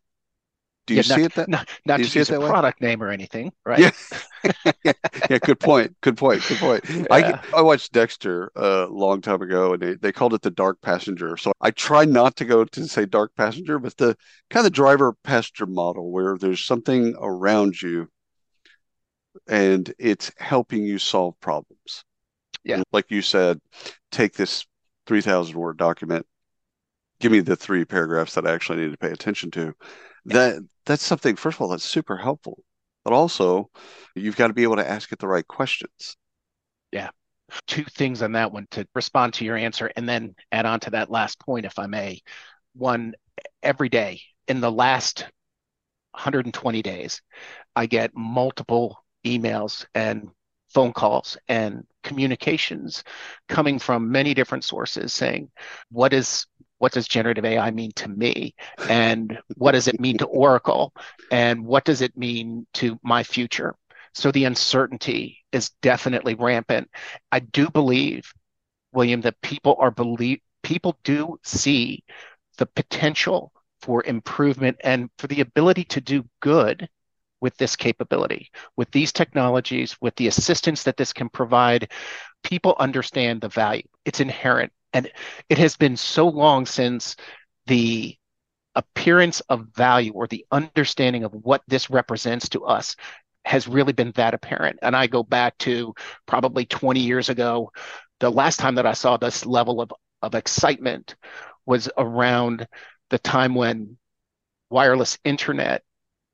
Do 0.91 0.97
you 0.97 1.03
yeah, 1.07 1.15
see 1.15 1.23
not, 1.23 1.27
it 1.27 1.35
that 1.35 1.49
not, 1.49 1.69
not 1.87 1.97
to 1.99 2.03
use 2.03 2.31
a 2.31 2.39
product 2.41 2.81
name 2.81 3.01
or 3.01 3.11
anything, 3.11 3.53
right? 3.65 3.79
Yeah. 3.79 4.63
yeah, 5.31 5.39
good 5.39 5.61
point. 5.61 5.95
Good 6.01 6.17
point. 6.17 6.43
Good 6.49 6.59
point. 6.59 6.85
Yeah. 6.91 7.05
I 7.13 7.41
I 7.55 7.63
watched 7.63 7.93
Dexter 7.93 8.51
a 8.57 8.87
long 8.91 9.21
time 9.21 9.41
ago, 9.41 9.75
and 9.75 9.81
they, 9.81 9.95
they 9.95 10.11
called 10.11 10.35
it 10.35 10.43
the 10.43 10.51
dark 10.51 10.81
passenger. 10.81 11.37
So 11.37 11.53
I 11.61 11.71
try 11.71 12.07
not 12.07 12.35
to 12.39 12.45
go 12.45 12.65
to 12.65 12.89
say 12.89 13.07
dark 13.07 13.37
passenger, 13.37 13.79
but 13.79 13.97
the 13.99 14.17
kind 14.51 14.67
of 14.67 14.73
driver 14.73 15.15
passenger 15.23 15.67
model 15.67 16.11
where 16.11 16.37
there's 16.37 16.65
something 16.65 17.15
around 17.21 17.81
you, 17.81 18.09
and 19.47 19.95
it's 19.97 20.33
helping 20.39 20.83
you 20.83 20.99
solve 20.99 21.39
problems. 21.39 22.03
Yeah, 22.65 22.83
like 22.93 23.13
you 23.13 23.23
said, 23.23 23.61
take 24.11 24.35
this 24.35 24.67
three 25.07 25.21
thousand 25.21 25.57
word 25.57 25.77
document. 25.77 26.27
Give 27.21 27.31
me 27.31 27.39
the 27.39 27.55
three 27.55 27.85
paragraphs 27.85 28.35
that 28.35 28.45
I 28.45 28.55
actually 28.55 28.83
need 28.83 28.91
to 28.91 28.99
pay 28.99 29.13
attention 29.13 29.53
to 29.53 29.73
that 30.27 30.63
that's 30.91 31.05
something 31.05 31.37
first 31.37 31.57
of 31.57 31.63
all 31.63 31.69
that's 31.69 31.85
super 31.85 32.17
helpful 32.17 32.63
but 33.05 33.13
also 33.13 33.71
you've 34.15 34.37
got 34.37 34.49
to 34.49 34.53
be 34.53 34.63
able 34.63 34.77
to 34.77 34.89
ask 34.89 35.13
it 35.13 35.19
the 35.19 35.29
right 35.29 35.47
questions. 35.47 36.17
Yeah. 36.93 37.11
Two 37.67 37.85
things 37.85 38.23
on 38.23 38.33
that 38.33 38.53
one 38.53 38.67
to 38.73 38.87
respond 38.95 39.35
to 39.35 39.45
your 39.45 39.57
answer 39.57 39.91
and 39.97 40.09
then 40.09 40.35
add 40.53 40.67
on 40.67 40.81
to 40.81 40.91
that 40.91 41.11
last 41.11 41.41
point 41.41 41.67
if 41.67 41.79
i 41.79 41.87
may. 41.87 42.21
One 42.75 43.15
every 43.63 43.89
day 43.89 44.21
in 44.47 44.61
the 44.61 44.71
last 44.71 45.27
120 46.13 46.83
days 46.83 47.23
i 47.77 47.87
get 47.87 48.11
multiple 48.15 48.99
emails 49.25 49.87
and 49.95 50.29
phone 50.69 50.93
calls 50.93 51.37
and 51.49 51.85
communications 52.03 53.05
coming 53.49 53.79
from 53.79 54.11
many 54.11 54.35
different 54.35 54.65
sources 54.65 55.13
saying 55.13 55.49
what 55.91 56.13
is 56.13 56.47
what 56.81 56.93
does 56.93 57.07
generative 57.07 57.45
AI 57.45 57.71
mean 57.71 57.93
to 57.97 58.09
me? 58.09 58.55
And 58.89 59.39
what 59.57 59.73
does 59.73 59.87
it 59.87 60.01
mean 60.01 60.17
to 60.19 60.25
Oracle? 60.25 60.95
And 61.31 61.67
what 61.67 61.85
does 61.85 62.01
it 62.01 62.17
mean 62.17 62.67
to 62.75 62.99
my 63.03 63.23
future? 63.23 63.75
So 64.15 64.33
the 64.33 64.45
uncertainty 64.45 65.39
is 65.53 65.71
definitely 65.83 66.35
rampant. 66.35 66.91
I 67.31 67.41
do 67.41 67.69
believe, 67.69 68.33
William, 68.93 69.21
that 69.21 69.41
people 69.43 69.77
are 69.79 69.91
believe 69.91 70.41
people 70.63 70.99
do 71.05 71.39
see 71.45 72.03
the 72.57 72.67
potential 72.67 73.53
for 73.83 74.03
improvement 74.05 74.79
and 74.83 75.11
for 75.19 75.27
the 75.27 75.43
ability 75.43 75.85
to 75.85 76.01
do 76.01 76.25
good 76.41 76.89
with 77.43 77.57
this 77.59 77.77
capability, 77.77 78.51
with 78.77 78.91
these 78.91 79.13
technologies, 79.13 79.97
with 80.01 80.15
the 80.17 80.29
assistance 80.29 80.83
that 80.85 80.97
this 80.97 81.13
can 81.13 81.29
provide. 81.29 81.91
People 82.43 82.75
understand 82.79 83.43
the 83.43 83.49
value. 83.51 83.83
It's 84.07 84.21
inherent 84.21 84.73
and 84.93 85.11
it 85.49 85.59
has 85.59 85.77
been 85.77 85.97
so 85.97 86.29
long 86.29 86.67
since 86.67 87.17
the 87.67 88.17
appearance 88.75 89.41
of 89.49 89.67
value 89.75 90.13
or 90.13 90.27
the 90.27 90.47
understanding 90.51 91.25
of 91.25 91.33
what 91.33 91.63
this 91.69 91.91
represents 91.91 92.49
to 92.51 92.65
us 92.65 92.97
has 93.45 93.67
really 93.67 93.93
been 93.93 94.13
that 94.13 94.35
apparent. 94.35 94.79
And 94.83 94.95
I 94.95 95.07
go 95.07 95.23
back 95.23 95.57
to 95.59 95.95
probably 96.27 96.67
20 96.67 97.01
years 97.01 97.29
ago. 97.29 97.73
The 98.21 98.31
last 98.31 98.59
time 98.59 98.75
that 98.77 98.87
I 98.87 98.93
saw 98.93 99.17
this 99.17 99.47
level 99.47 99.81
of, 99.81 99.93
of 100.23 100.35
excitement 100.35 101.17
was 101.67 101.89
around 101.97 102.67
the 103.09 103.19
time 103.19 103.55
when 103.55 103.97
wireless 104.71 105.19
internet 105.25 105.83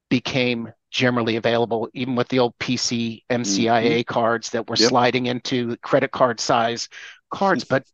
became 0.09 0.73
generally 0.91 1.37
available, 1.37 1.89
even 1.95 2.17
with 2.17 2.29
the 2.29 2.39
old 2.39 2.57
PCMCIA 2.59 3.23
mm-hmm. 3.29 4.13
cards 4.13 4.51
that 4.51 4.69
were 4.69 4.77
yep. 4.77 4.89
sliding 4.89 5.27
into 5.27 5.77
credit 5.79 6.11
card 6.11 6.41
size 6.41 6.89
cards. 7.31 7.65
But 7.69 7.85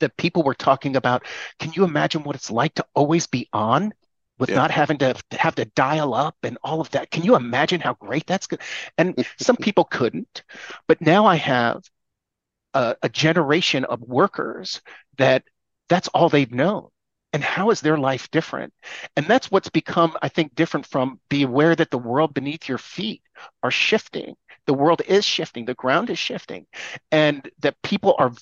that 0.00 0.16
people 0.16 0.42
were 0.42 0.54
talking 0.54 0.96
about. 0.96 1.24
Can 1.58 1.72
you 1.72 1.84
imagine 1.84 2.22
what 2.24 2.36
it's 2.36 2.50
like 2.50 2.74
to 2.74 2.86
always 2.94 3.26
be 3.26 3.48
on? 3.52 3.92
with 4.38 4.50
yeah. 4.50 4.56
not 4.56 4.70
having 4.70 4.98
to 4.98 5.14
have 5.32 5.54
to 5.54 5.64
dial 5.64 6.12
up 6.12 6.36
and 6.42 6.58
all 6.62 6.80
of 6.80 6.90
that. 6.90 7.10
Can 7.10 7.22
you 7.22 7.36
imagine 7.36 7.80
how 7.80 7.94
great 7.94 8.26
that's 8.26 8.46
good? 8.46 8.60
And 8.98 9.24
some 9.38 9.56
people 9.60 9.84
couldn't, 9.84 10.42
but 10.88 11.00
now 11.00 11.26
I 11.26 11.36
have 11.36 11.84
a, 12.74 12.96
a, 13.02 13.08
generation 13.08 13.84
of 13.84 14.00
workers 14.02 14.80
that 15.18 15.44
that's 15.88 16.08
all 16.08 16.28
they've 16.28 16.52
known. 16.52 16.88
And 17.32 17.42
how 17.42 17.70
is 17.70 17.80
their 17.80 17.98
life 17.98 18.30
different? 18.30 18.72
And 19.16 19.26
that's 19.26 19.50
what's 19.50 19.68
become, 19.68 20.16
I 20.22 20.28
think, 20.28 20.54
different 20.54 20.86
from 20.86 21.20
be 21.28 21.42
aware 21.42 21.74
that 21.74 21.90
the 21.90 21.98
world 21.98 22.32
beneath 22.32 22.68
your 22.68 22.78
feet 22.78 23.22
are 23.62 23.72
shifting. 23.72 24.36
The 24.66 24.74
world 24.74 25.02
is 25.06 25.24
shifting. 25.24 25.64
The 25.64 25.74
ground 25.74 26.10
is 26.10 26.18
shifting. 26.18 26.66
And 27.10 27.48
that 27.60 27.82
people 27.82 28.14
are 28.18 28.32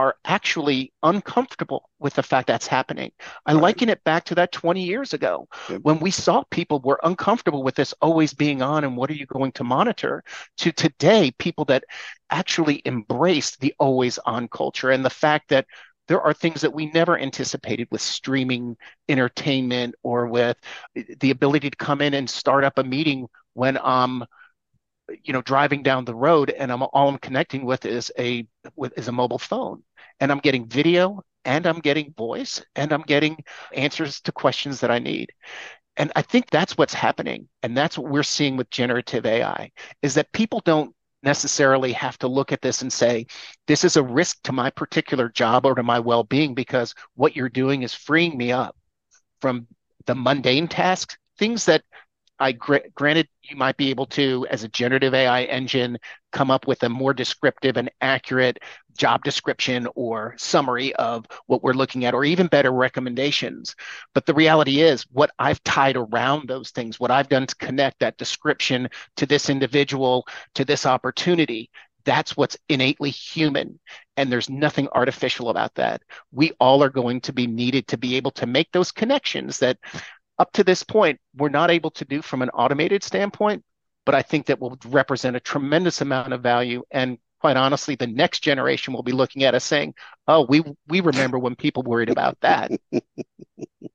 are 0.00 0.16
actually 0.24 0.90
uncomfortable 1.02 1.90
with 1.98 2.14
the 2.14 2.22
fact 2.22 2.46
that's 2.46 2.66
happening. 2.66 3.12
I 3.44 3.52
right. 3.52 3.60
liken 3.60 3.90
it 3.90 4.02
back 4.02 4.24
to 4.24 4.34
that 4.36 4.50
20 4.50 4.82
years 4.82 5.12
ago 5.12 5.46
yep. 5.68 5.82
when 5.82 5.98
we 6.00 6.10
saw 6.10 6.42
people 6.50 6.80
were 6.80 6.98
uncomfortable 7.02 7.62
with 7.62 7.74
this 7.74 7.92
always 8.00 8.32
being 8.32 8.62
on 8.62 8.84
and 8.84 8.96
what 8.96 9.10
are 9.10 9.14
you 9.14 9.26
going 9.26 9.52
to 9.52 9.64
monitor 9.64 10.24
to 10.56 10.72
today 10.72 11.32
people 11.38 11.66
that 11.66 11.84
actually 12.30 12.80
embraced 12.86 13.60
the 13.60 13.74
always 13.78 14.16
on 14.24 14.48
culture 14.48 14.90
and 14.90 15.04
the 15.04 15.10
fact 15.10 15.50
that 15.50 15.66
there 16.08 16.22
are 16.22 16.32
things 16.32 16.62
that 16.62 16.72
we 16.72 16.86
never 16.86 17.18
anticipated 17.18 17.86
with 17.90 18.00
streaming 18.00 18.78
entertainment 19.10 19.94
or 20.02 20.28
with 20.28 20.56
the 21.20 21.30
ability 21.30 21.68
to 21.68 21.76
come 21.76 22.00
in 22.00 22.14
and 22.14 22.28
start 22.28 22.64
up 22.64 22.78
a 22.78 22.82
meeting 22.82 23.28
when 23.52 23.76
I'm 23.76 24.22
um 24.22 24.26
you 25.22 25.32
know 25.32 25.42
driving 25.42 25.82
down 25.82 26.04
the 26.04 26.14
road 26.14 26.50
and 26.50 26.72
I'm 26.72 26.82
all 26.82 27.08
I'm 27.08 27.18
connecting 27.18 27.64
with 27.64 27.84
is 27.84 28.12
a 28.18 28.46
with 28.76 28.96
is 28.96 29.08
a 29.08 29.12
mobile 29.12 29.38
phone 29.38 29.82
and 30.20 30.30
I'm 30.30 30.38
getting 30.38 30.68
video 30.68 31.22
and 31.44 31.66
I'm 31.66 31.80
getting 31.80 32.12
voice 32.16 32.62
and 32.76 32.92
I'm 32.92 33.02
getting 33.02 33.36
answers 33.74 34.20
to 34.22 34.32
questions 34.32 34.80
that 34.80 34.90
I 34.90 34.98
need. 34.98 35.32
And 35.96 36.12
I 36.14 36.22
think 36.22 36.50
that's 36.50 36.78
what's 36.78 36.94
happening 36.94 37.48
and 37.62 37.76
that's 37.76 37.98
what 37.98 38.10
we're 38.10 38.22
seeing 38.22 38.56
with 38.56 38.70
generative 38.70 39.26
AI 39.26 39.70
is 40.02 40.14
that 40.14 40.32
people 40.32 40.62
don't 40.64 40.94
necessarily 41.22 41.92
have 41.92 42.16
to 42.18 42.28
look 42.28 42.52
at 42.52 42.62
this 42.62 42.80
and 42.80 42.92
say 42.92 43.26
this 43.66 43.84
is 43.84 43.96
a 43.96 44.02
risk 44.02 44.38
to 44.44 44.52
my 44.52 44.70
particular 44.70 45.28
job 45.28 45.66
or 45.66 45.74
to 45.74 45.82
my 45.82 45.98
well-being 45.98 46.54
because 46.54 46.94
what 47.14 47.36
you're 47.36 47.50
doing 47.50 47.82
is 47.82 47.92
freeing 47.92 48.38
me 48.38 48.52
up 48.52 48.74
from 49.40 49.66
the 50.06 50.14
mundane 50.14 50.66
tasks 50.66 51.18
things 51.38 51.64
that 51.66 51.82
I 52.40 52.52
gr- 52.52 52.78
granted 52.94 53.28
you 53.42 53.54
might 53.54 53.76
be 53.76 53.90
able 53.90 54.06
to, 54.06 54.46
as 54.50 54.64
a 54.64 54.68
generative 54.68 55.12
AI 55.12 55.42
engine, 55.44 55.98
come 56.32 56.50
up 56.50 56.66
with 56.66 56.82
a 56.82 56.88
more 56.88 57.12
descriptive 57.12 57.76
and 57.76 57.90
accurate 58.00 58.58
job 58.96 59.22
description 59.24 59.86
or 59.94 60.34
summary 60.38 60.94
of 60.96 61.26
what 61.46 61.62
we're 61.62 61.74
looking 61.74 62.06
at, 62.06 62.14
or 62.14 62.24
even 62.24 62.46
better 62.46 62.72
recommendations. 62.72 63.76
But 64.14 64.26
the 64.26 64.34
reality 64.34 64.80
is, 64.80 65.06
what 65.12 65.30
I've 65.38 65.62
tied 65.64 65.96
around 65.96 66.48
those 66.48 66.70
things, 66.70 66.98
what 66.98 67.10
I've 67.10 67.28
done 67.28 67.46
to 67.46 67.54
connect 67.56 68.00
that 68.00 68.16
description 68.16 68.88
to 69.16 69.26
this 69.26 69.50
individual, 69.50 70.26
to 70.54 70.64
this 70.64 70.86
opportunity, 70.86 71.70
that's 72.04 72.36
what's 72.36 72.56
innately 72.68 73.10
human. 73.10 73.78
And 74.16 74.32
there's 74.32 74.50
nothing 74.50 74.88
artificial 74.92 75.50
about 75.50 75.74
that. 75.74 76.02
We 76.32 76.52
all 76.58 76.82
are 76.82 76.90
going 76.90 77.20
to 77.22 77.32
be 77.32 77.46
needed 77.46 77.86
to 77.88 77.98
be 77.98 78.16
able 78.16 78.30
to 78.32 78.46
make 78.46 78.72
those 78.72 78.92
connections 78.92 79.58
that 79.58 79.78
up 80.40 80.50
to 80.52 80.64
this 80.64 80.82
point, 80.82 81.20
we're 81.36 81.50
not 81.50 81.70
able 81.70 81.90
to 81.90 82.04
do 82.06 82.22
from 82.22 82.40
an 82.40 82.48
automated 82.48 83.04
standpoint, 83.04 83.62
but 84.06 84.14
I 84.14 84.22
think 84.22 84.46
that 84.46 84.58
will 84.58 84.78
represent 84.86 85.36
a 85.36 85.40
tremendous 85.40 86.00
amount 86.00 86.32
of 86.32 86.42
value. 86.42 86.82
And 86.90 87.18
quite 87.40 87.58
honestly, 87.58 87.94
the 87.94 88.06
next 88.06 88.40
generation 88.40 88.94
will 88.94 89.02
be 89.02 89.12
looking 89.12 89.44
at 89.44 89.54
us 89.54 89.64
saying, 89.64 89.92
"Oh, 90.26 90.46
we 90.48 90.62
we 90.88 91.00
remember 91.00 91.38
when 91.38 91.56
people 91.56 91.82
worried 91.82 92.08
about 92.08 92.38
that." 92.40 92.72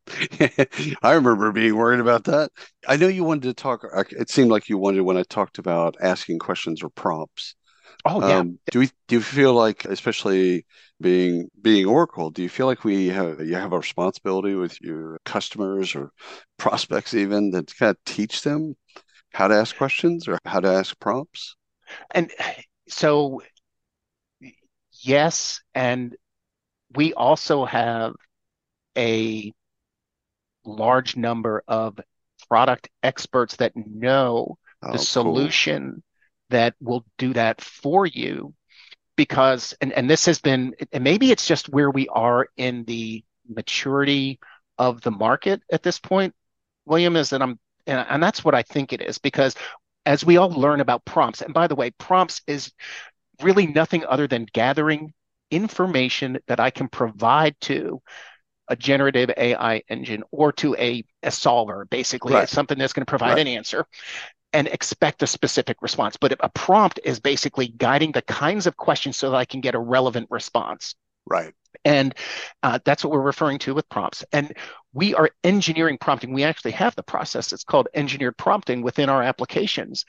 I 1.01 1.13
remember 1.13 1.51
being 1.51 1.75
worried 1.75 1.99
about 1.99 2.25
that. 2.25 2.51
I 2.87 2.97
know 2.97 3.07
you 3.07 3.23
wanted 3.23 3.43
to 3.43 3.53
talk. 3.55 3.83
It 4.11 4.29
seemed 4.29 4.51
like 4.51 4.69
you 4.69 4.77
wanted 4.77 5.01
when 5.01 5.17
I 5.17 5.23
talked 5.23 5.57
about 5.57 5.95
asking 5.99 6.37
questions 6.37 6.83
or 6.83 6.89
prompts. 6.89 7.55
Oh 8.03 8.27
yeah. 8.27 8.39
Um, 8.39 8.59
do 8.71 8.79
we 8.79 8.89
do 9.07 9.15
you 9.15 9.21
feel 9.21 9.53
like, 9.53 9.85
especially 9.85 10.65
being 11.01 11.49
being 11.61 11.85
Oracle, 11.85 12.29
do 12.29 12.43
you 12.43 12.49
feel 12.49 12.65
like 12.65 12.83
we 12.83 13.07
have 13.07 13.39
you 13.41 13.55
have 13.55 13.73
a 13.73 13.77
responsibility 13.77 14.55
with 14.55 14.79
your 14.81 15.19
customers 15.25 15.95
or 15.95 16.11
prospects 16.57 17.13
even 17.13 17.51
that 17.51 17.75
kind 17.77 17.91
of 17.91 17.97
teach 18.05 18.41
them 18.41 18.75
how 19.33 19.47
to 19.47 19.55
ask 19.55 19.75
questions 19.75 20.27
or 20.27 20.37
how 20.45 20.59
to 20.59 20.67
ask 20.67 20.99
prompts? 20.99 21.55
And 22.11 22.31
so 22.87 23.41
yes, 25.01 25.61
and 25.73 26.15
we 26.95 27.13
also 27.13 27.65
have 27.65 28.13
a 28.97 29.51
large 30.65 31.15
number 31.15 31.63
of 31.67 31.99
product 32.47 32.89
experts 33.03 33.57
that 33.57 33.73
know 33.75 34.57
oh, 34.83 34.91
the 34.91 34.97
solution 34.97 35.91
cool 35.91 36.01
that 36.49 36.75
will 36.79 37.05
do 37.17 37.33
that 37.33 37.61
for 37.61 38.05
you 38.05 38.53
because 39.15 39.73
and, 39.81 39.93
and 39.93 40.09
this 40.09 40.25
has 40.25 40.39
been 40.39 40.73
and 40.91 41.03
maybe 41.03 41.31
it's 41.31 41.47
just 41.47 41.69
where 41.69 41.89
we 41.89 42.07
are 42.09 42.47
in 42.57 42.83
the 42.85 43.23
maturity 43.47 44.39
of 44.77 45.01
the 45.01 45.11
market 45.11 45.61
at 45.71 45.83
this 45.83 45.99
point 45.99 46.33
william 46.85 47.15
is 47.15 47.29
that 47.29 47.41
i'm 47.41 47.59
and, 47.87 48.05
and 48.09 48.21
that's 48.21 48.43
what 48.43 48.55
i 48.55 48.61
think 48.61 48.93
it 48.93 49.01
is 49.01 49.17
because 49.17 49.55
as 50.05 50.25
we 50.25 50.37
all 50.37 50.49
learn 50.49 50.81
about 50.81 51.05
prompts 51.05 51.41
and 51.41 51.53
by 51.53 51.67
the 51.67 51.75
way 51.75 51.91
prompts 51.91 52.41
is 52.47 52.71
really 53.41 53.67
nothing 53.67 54.05
other 54.05 54.27
than 54.27 54.47
gathering 54.53 55.13
information 55.51 56.37
that 56.47 56.59
i 56.59 56.69
can 56.69 56.87
provide 56.87 57.55
to 57.61 58.01
a 58.67 58.75
generative 58.75 59.29
AI 59.37 59.83
engine 59.89 60.23
or 60.31 60.51
to 60.53 60.75
a, 60.75 61.03
a 61.23 61.31
solver, 61.31 61.85
basically, 61.85 62.33
right. 62.33 62.49
something 62.49 62.77
that's 62.77 62.93
going 62.93 63.05
to 63.05 63.09
provide 63.09 63.33
right. 63.33 63.39
an 63.39 63.47
answer 63.47 63.85
and 64.55 64.69
expect 64.69 65.21
a 65.21 65.27
specific 65.27 65.81
response. 65.81 66.15
But 66.15 66.37
a 66.39 66.47
prompt 66.47 67.01
is 67.03 67.19
basically 67.19 67.67
guiding 67.67 68.13
the 68.13 68.21
kinds 68.21 68.67
of 68.67 68.77
questions 68.77 69.17
so 69.17 69.29
that 69.29 69.35
I 69.35 69.43
can 69.43 69.59
get 69.59 69.75
a 69.75 69.79
relevant 69.79 70.27
response. 70.31 70.95
Right. 71.25 71.53
And 71.83 72.15
uh, 72.63 72.79
that's 72.85 73.03
what 73.03 73.11
we're 73.11 73.19
referring 73.19 73.59
to 73.59 73.75
with 73.75 73.89
prompts. 73.89 74.23
And 74.31 74.55
we 74.93 75.13
are 75.13 75.29
engineering 75.43 75.97
prompting. 75.99 76.33
We 76.33 76.45
actually 76.45 76.71
have 76.71 76.95
the 76.95 77.03
process 77.03 77.49
that's 77.49 77.65
called 77.65 77.89
engineered 77.93 78.37
prompting 78.37 78.81
within 78.81 79.09
our 79.09 79.21
applications. 79.21 80.05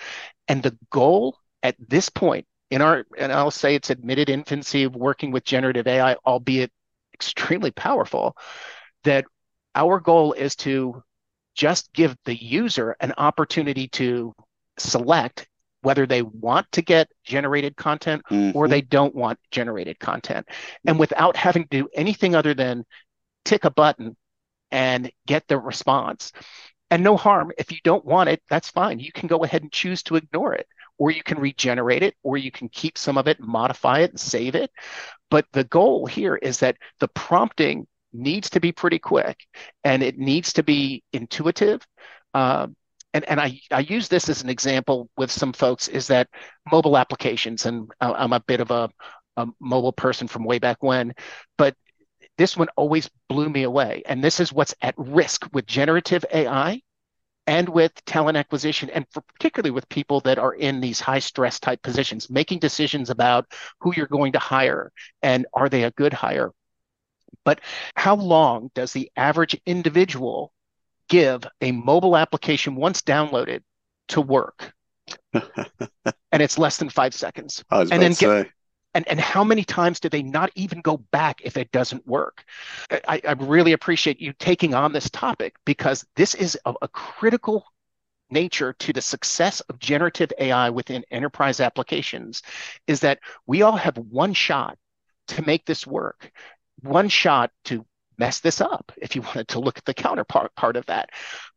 And 0.46 0.62
the 0.62 0.78
goal 0.90 1.36
at 1.64 1.74
this 1.80 2.08
point 2.08 2.46
in 2.70 2.82
our, 2.82 3.04
and 3.18 3.32
I'll 3.32 3.50
say 3.50 3.74
it's 3.74 3.90
admitted 3.90 4.30
infancy 4.30 4.84
of 4.84 4.94
working 4.94 5.32
with 5.32 5.44
generative 5.44 5.88
AI, 5.88 6.14
albeit 6.24 6.70
extremely 7.12 7.72
powerful, 7.72 8.36
that 9.02 9.24
our 9.74 9.98
goal 9.98 10.34
is 10.34 10.54
to 10.56 11.02
just 11.56 11.92
give 11.92 12.16
the 12.24 12.36
user 12.36 12.94
an 13.00 13.14
opportunity 13.18 13.88
to 13.88 14.34
select 14.78 15.48
whether 15.82 16.06
they 16.06 16.22
want 16.22 16.70
to 16.72 16.82
get 16.82 17.08
generated 17.24 17.76
content 17.76 18.22
mm-hmm. 18.30 18.56
or 18.56 18.68
they 18.68 18.80
don't 18.80 19.14
want 19.14 19.38
generated 19.50 19.98
content. 19.98 20.46
And 20.86 20.98
without 20.98 21.36
having 21.36 21.62
to 21.64 21.82
do 21.82 21.88
anything 21.94 22.34
other 22.34 22.54
than 22.54 22.84
tick 23.44 23.64
a 23.64 23.70
button 23.70 24.16
and 24.70 25.10
get 25.26 25.46
the 25.48 25.58
response. 25.58 26.32
And 26.90 27.02
no 27.02 27.16
harm. 27.16 27.52
If 27.58 27.72
you 27.72 27.78
don't 27.82 28.04
want 28.04 28.28
it, 28.28 28.42
that's 28.48 28.70
fine. 28.70 29.00
You 29.00 29.10
can 29.12 29.26
go 29.26 29.42
ahead 29.44 29.62
and 29.62 29.72
choose 29.72 30.02
to 30.04 30.16
ignore 30.16 30.54
it, 30.54 30.66
or 30.98 31.10
you 31.10 31.22
can 31.22 31.38
regenerate 31.38 32.02
it, 32.02 32.14
or 32.22 32.36
you 32.36 32.52
can 32.52 32.68
keep 32.68 32.96
some 32.96 33.18
of 33.18 33.26
it, 33.26 33.40
modify 33.40 34.00
it, 34.00 34.10
and 34.10 34.20
save 34.20 34.54
it. 34.54 34.70
But 35.30 35.46
the 35.52 35.64
goal 35.64 36.06
here 36.06 36.36
is 36.36 36.58
that 36.58 36.76
the 37.00 37.08
prompting 37.08 37.86
needs 38.16 38.50
to 38.50 38.60
be 38.60 38.72
pretty 38.72 38.98
quick 38.98 39.38
and 39.84 40.02
it 40.02 40.18
needs 40.18 40.52
to 40.54 40.62
be 40.62 41.02
intuitive. 41.12 41.86
Uh, 42.34 42.68
and, 43.14 43.24
and 43.28 43.40
I, 43.40 43.60
I 43.70 43.80
use 43.80 44.08
this 44.08 44.28
as 44.28 44.42
an 44.42 44.50
example 44.50 45.08
with 45.16 45.30
some 45.30 45.52
folks 45.52 45.88
is 45.88 46.08
that 46.08 46.28
mobile 46.70 46.98
applications, 46.98 47.64
and 47.64 47.90
I'm 48.00 48.32
a 48.32 48.40
bit 48.40 48.60
of 48.60 48.70
a, 48.70 48.90
a 49.36 49.46
mobile 49.58 49.92
person 49.92 50.28
from 50.28 50.44
way 50.44 50.58
back 50.58 50.82
when, 50.82 51.14
but 51.56 51.74
this 52.36 52.56
one 52.56 52.68
always 52.76 53.08
blew 53.28 53.48
me 53.48 53.62
away. 53.62 54.02
And 54.06 54.22
this 54.22 54.40
is 54.40 54.52
what's 54.52 54.74
at 54.82 54.94
risk 54.98 55.46
with 55.52 55.66
generative 55.66 56.24
AI 56.32 56.82
and 57.46 57.68
with 57.68 57.92
talent 58.04 58.36
acquisition, 58.36 58.90
and 58.90 59.06
particularly 59.38 59.70
with 59.70 59.88
people 59.88 60.20
that 60.20 60.38
are 60.38 60.54
in 60.54 60.80
these 60.80 61.00
high 61.00 61.20
stress 61.20 61.60
type 61.60 61.80
positions, 61.82 62.28
making 62.28 62.58
decisions 62.58 63.08
about 63.08 63.46
who 63.80 63.94
you're 63.96 64.06
going 64.08 64.32
to 64.32 64.38
hire 64.38 64.92
and 65.22 65.46
are 65.54 65.68
they 65.68 65.84
a 65.84 65.90
good 65.92 66.12
hire 66.12 66.52
but 67.44 67.60
how 67.94 68.16
long 68.16 68.70
does 68.74 68.92
the 68.92 69.10
average 69.16 69.60
individual 69.66 70.52
give 71.08 71.46
a 71.60 71.72
mobile 71.72 72.16
application 72.16 72.74
once 72.76 73.02
downloaded 73.02 73.62
to 74.08 74.20
work? 74.20 74.72
and 75.32 76.42
it's 76.42 76.58
less 76.58 76.76
than 76.78 76.88
five 76.88 77.14
seconds. 77.14 77.64
and 77.70 77.90
then 77.90 78.12
get, 78.12 78.50
and, 78.94 79.06
and 79.08 79.20
how 79.20 79.44
many 79.44 79.62
times 79.62 80.00
do 80.00 80.08
they 80.08 80.22
not 80.22 80.50
even 80.54 80.80
go 80.80 80.96
back 80.96 81.42
if 81.44 81.56
it 81.56 81.70
doesn't 81.70 82.06
work? 82.06 82.44
I, 82.90 83.20
I 83.28 83.32
really 83.32 83.72
appreciate 83.72 84.20
you 84.20 84.32
taking 84.38 84.74
on 84.74 84.92
this 84.92 85.10
topic 85.10 85.54
because 85.64 86.06
this 86.16 86.34
is 86.34 86.58
a, 86.64 86.74
a 86.82 86.88
critical 86.88 87.66
nature 88.30 88.72
to 88.72 88.92
the 88.92 89.02
success 89.02 89.60
of 89.60 89.78
generative 89.78 90.32
AI 90.38 90.70
within 90.70 91.04
enterprise 91.10 91.60
applications 91.60 92.42
is 92.86 93.00
that 93.00 93.20
we 93.46 93.62
all 93.62 93.76
have 93.76 93.96
one 93.98 94.32
shot 94.32 94.78
to 95.28 95.42
make 95.42 95.66
this 95.66 95.86
work 95.86 96.30
one 96.82 97.08
shot 97.08 97.50
to 97.64 97.86
mess 98.18 98.40
this 98.40 98.60
up 98.60 98.92
if 98.96 99.14
you 99.14 99.22
wanted 99.26 99.48
to 99.48 99.60
look 99.60 99.78
at 99.78 99.84
the 99.84 99.94
counterpart 99.94 100.54
part 100.54 100.76
of 100.76 100.86
that. 100.86 101.10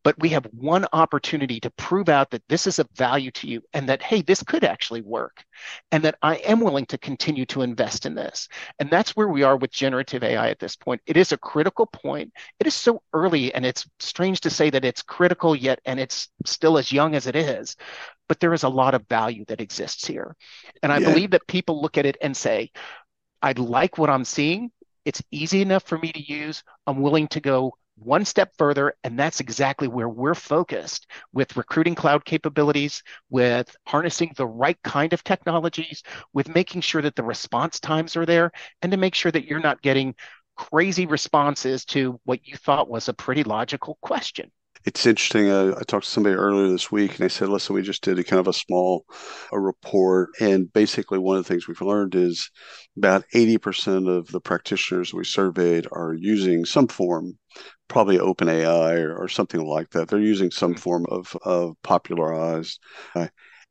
But 0.04 0.20
we 0.20 0.30
have 0.30 0.46
one 0.52 0.86
opportunity 0.94 1.60
to 1.62 1.70
prove 1.72 2.10
out 2.10 2.32
that 2.32 2.48
this 2.48 2.68
is 2.68 2.80
of 2.80 2.90
value 2.96 3.32
to 3.32 3.48
you 3.48 3.62
and 3.74 3.90
that, 3.90 4.02
hey, 4.02 4.22
this 4.22 4.44
could 4.44 4.64
actually 4.64 5.02
work 5.02 5.44
and 5.92 6.04
that 6.04 6.18
I 6.22 6.36
am 6.36 6.62
willing 6.62 6.86
to 6.88 6.98
continue 6.98 7.46
to 7.48 7.62
invest 7.62 8.06
in 8.06 8.16
this. 8.16 8.48
And 8.80 8.90
that's 8.90 9.16
where 9.16 9.28
we 9.28 9.44
are 9.44 9.58
with 9.58 9.72
generative 9.72 10.24
AI 10.24 10.50
at 10.50 10.60
this 10.60 10.76
point. 10.76 11.02
It 11.06 11.18
is 11.18 11.32
a 11.32 11.38
critical 11.38 11.86
point. 11.86 12.34
It 12.60 12.68
is 12.68 12.74
so 12.74 13.02
early 13.14 13.54
and 13.54 13.66
it's 13.66 13.88
strange 14.00 14.42
to 14.42 14.50
say 14.50 14.70
that 14.70 14.86
it's 14.86 15.02
critical 15.02 15.56
yet 15.56 15.80
and 15.86 16.00
it's 16.00 16.30
still 16.46 16.78
as 16.78 16.92
young 16.92 17.16
as 17.16 17.28
it 17.28 17.36
is. 17.36 17.76
But 18.28 18.40
there 18.40 18.54
is 18.54 18.64
a 18.64 18.70
lot 18.70 18.94
of 18.94 19.08
value 19.08 19.44
that 19.48 19.62
exists 19.62 20.06
here. 20.06 20.36
And 20.84 20.92
I 20.92 21.00
yeah. 21.00 21.10
believe 21.10 21.32
that 21.32 21.48
people 21.48 21.82
look 21.82 21.98
at 21.98 22.06
it 22.06 22.18
and 22.22 22.38
say, 22.38 22.72
I 23.42 23.54
like 23.54 23.98
what 23.98 24.10
I'm 24.10 24.26
seeing 24.26 24.72
it's 25.10 25.24
easy 25.32 25.64
enough 25.64 25.84
for 25.84 25.98
me 25.98 26.12
to 26.12 26.22
use. 26.22 26.64
I'm 26.86 27.02
willing 27.02 27.28
to 27.30 27.40
go 27.42 27.74
one 27.96 28.24
step 28.26 28.54
further, 28.60 28.94
and 29.04 29.18
that's 29.18 29.40
exactly 29.40 29.88
where 29.88 30.08
we're 30.08 30.36
focused 30.36 31.08
with 31.34 31.58
recruiting 31.58 31.96
cloud 31.96 32.24
capabilities, 32.26 33.02
with 33.32 33.76
harnessing 33.88 34.34
the 34.38 34.46
right 34.46 34.78
kind 34.84 35.12
of 35.12 35.24
technologies, 35.24 36.04
with 36.32 36.54
making 36.54 36.82
sure 36.82 37.02
that 37.02 37.16
the 37.16 37.24
response 37.24 37.80
times 37.80 38.16
are 38.16 38.26
there, 38.28 38.52
and 38.84 38.92
to 38.92 39.00
make 39.00 39.16
sure 39.16 39.32
that 39.32 39.46
you're 39.46 39.60
not 39.60 39.82
getting 39.82 40.14
crazy 40.56 41.08
responses 41.08 41.86
to 41.86 42.20
what 42.26 42.46
you 42.48 42.56
thought 42.56 42.88
was 42.88 43.10
a 43.10 43.14
pretty 43.14 43.44
logical 43.44 43.98
question 44.02 44.52
it's 44.86 45.06
interesting. 45.06 45.50
Uh, 45.50 45.76
I 45.78 45.84
talked 45.84 46.06
to 46.06 46.12
somebody 46.12 46.36
earlier 46.36 46.70
this 46.70 46.92
week, 46.92 47.12
and 47.12 47.20
they 47.20 47.30
said, 47.30 47.50
"Listen, 47.50 47.76
we 47.76 47.82
just 47.82 48.04
did 48.04 48.18
a 48.18 48.24
kind 48.24 48.40
of 48.40 48.48
a 48.48 48.54
small 48.54 49.06
a 49.52 49.60
report, 49.60 50.30
and 50.40 50.72
basically 50.72 51.20
one 51.20 51.38
of 51.38 51.44
the 51.44 51.48
things 51.48 51.68
we've 51.68 51.82
learned 51.82 52.16
is 52.16 52.50
about 52.98 53.26
eighty 53.34 53.58
percent 53.58 54.08
of 54.08 54.28
the 54.28 54.40
practitioners 54.42 55.14
we 55.14 55.26
surveyed 55.26 55.88
are 55.92 56.14
using 56.14 56.66
some 56.66 56.88
form, 56.88 57.38
probably 57.90 58.18
OpenAI 58.18 59.00
or, 59.02 59.18
or 59.18 59.28
something 59.28 59.66
like 59.66 59.90
that. 59.92 60.08
They're 60.08 60.20
using 60.20 60.52
some 60.52 60.72
mm-hmm. 60.72 60.80
form 60.80 61.06
of 61.10 61.36
of 61.44 61.76
popularized, 61.84 62.80
uh, 63.16 63.28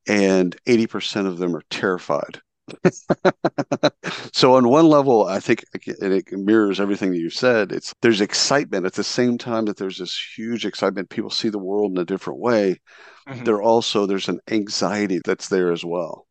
and 0.07 0.57
eighty 0.67 0.87
percent 0.87 1.27
of 1.27 1.39
them 1.39 1.57
are 1.57 1.65
terrified 1.71 2.41
so 4.33 4.55
on 4.55 4.69
one 4.69 4.87
level, 4.87 5.27
I 5.27 5.41
think 5.41 5.65
and 6.01 6.13
it 6.13 6.33
mirrors 6.33 6.81
everything 6.81 7.11
that 7.11 7.19
you 7.19 7.31
said. 7.31 7.73
It's 7.73 7.95
there's 8.03 8.21
excitement 8.21 8.87
at 8.87 8.95
the 8.95 9.05
same 9.05 9.39
time 9.39 9.65
that 9.67 9.77
there's 9.77 9.99
this 9.99 10.19
huge 10.37 10.67
excitement. 10.67 11.11
People 11.11 11.31
see 11.31 11.49
the 11.49 11.59
world 11.59 11.93
in 11.93 11.99
a 11.99 12.05
different 12.05 12.41
way. 12.41 12.81
Mm-hmm. 13.29 13.45
There 13.45 13.63
also 13.63 14.07
there's 14.07 14.29
an 14.29 14.41
anxiety 14.51 15.21
that's 15.25 15.49
there 15.49 15.73
as 15.73 15.85
well. 15.85 16.27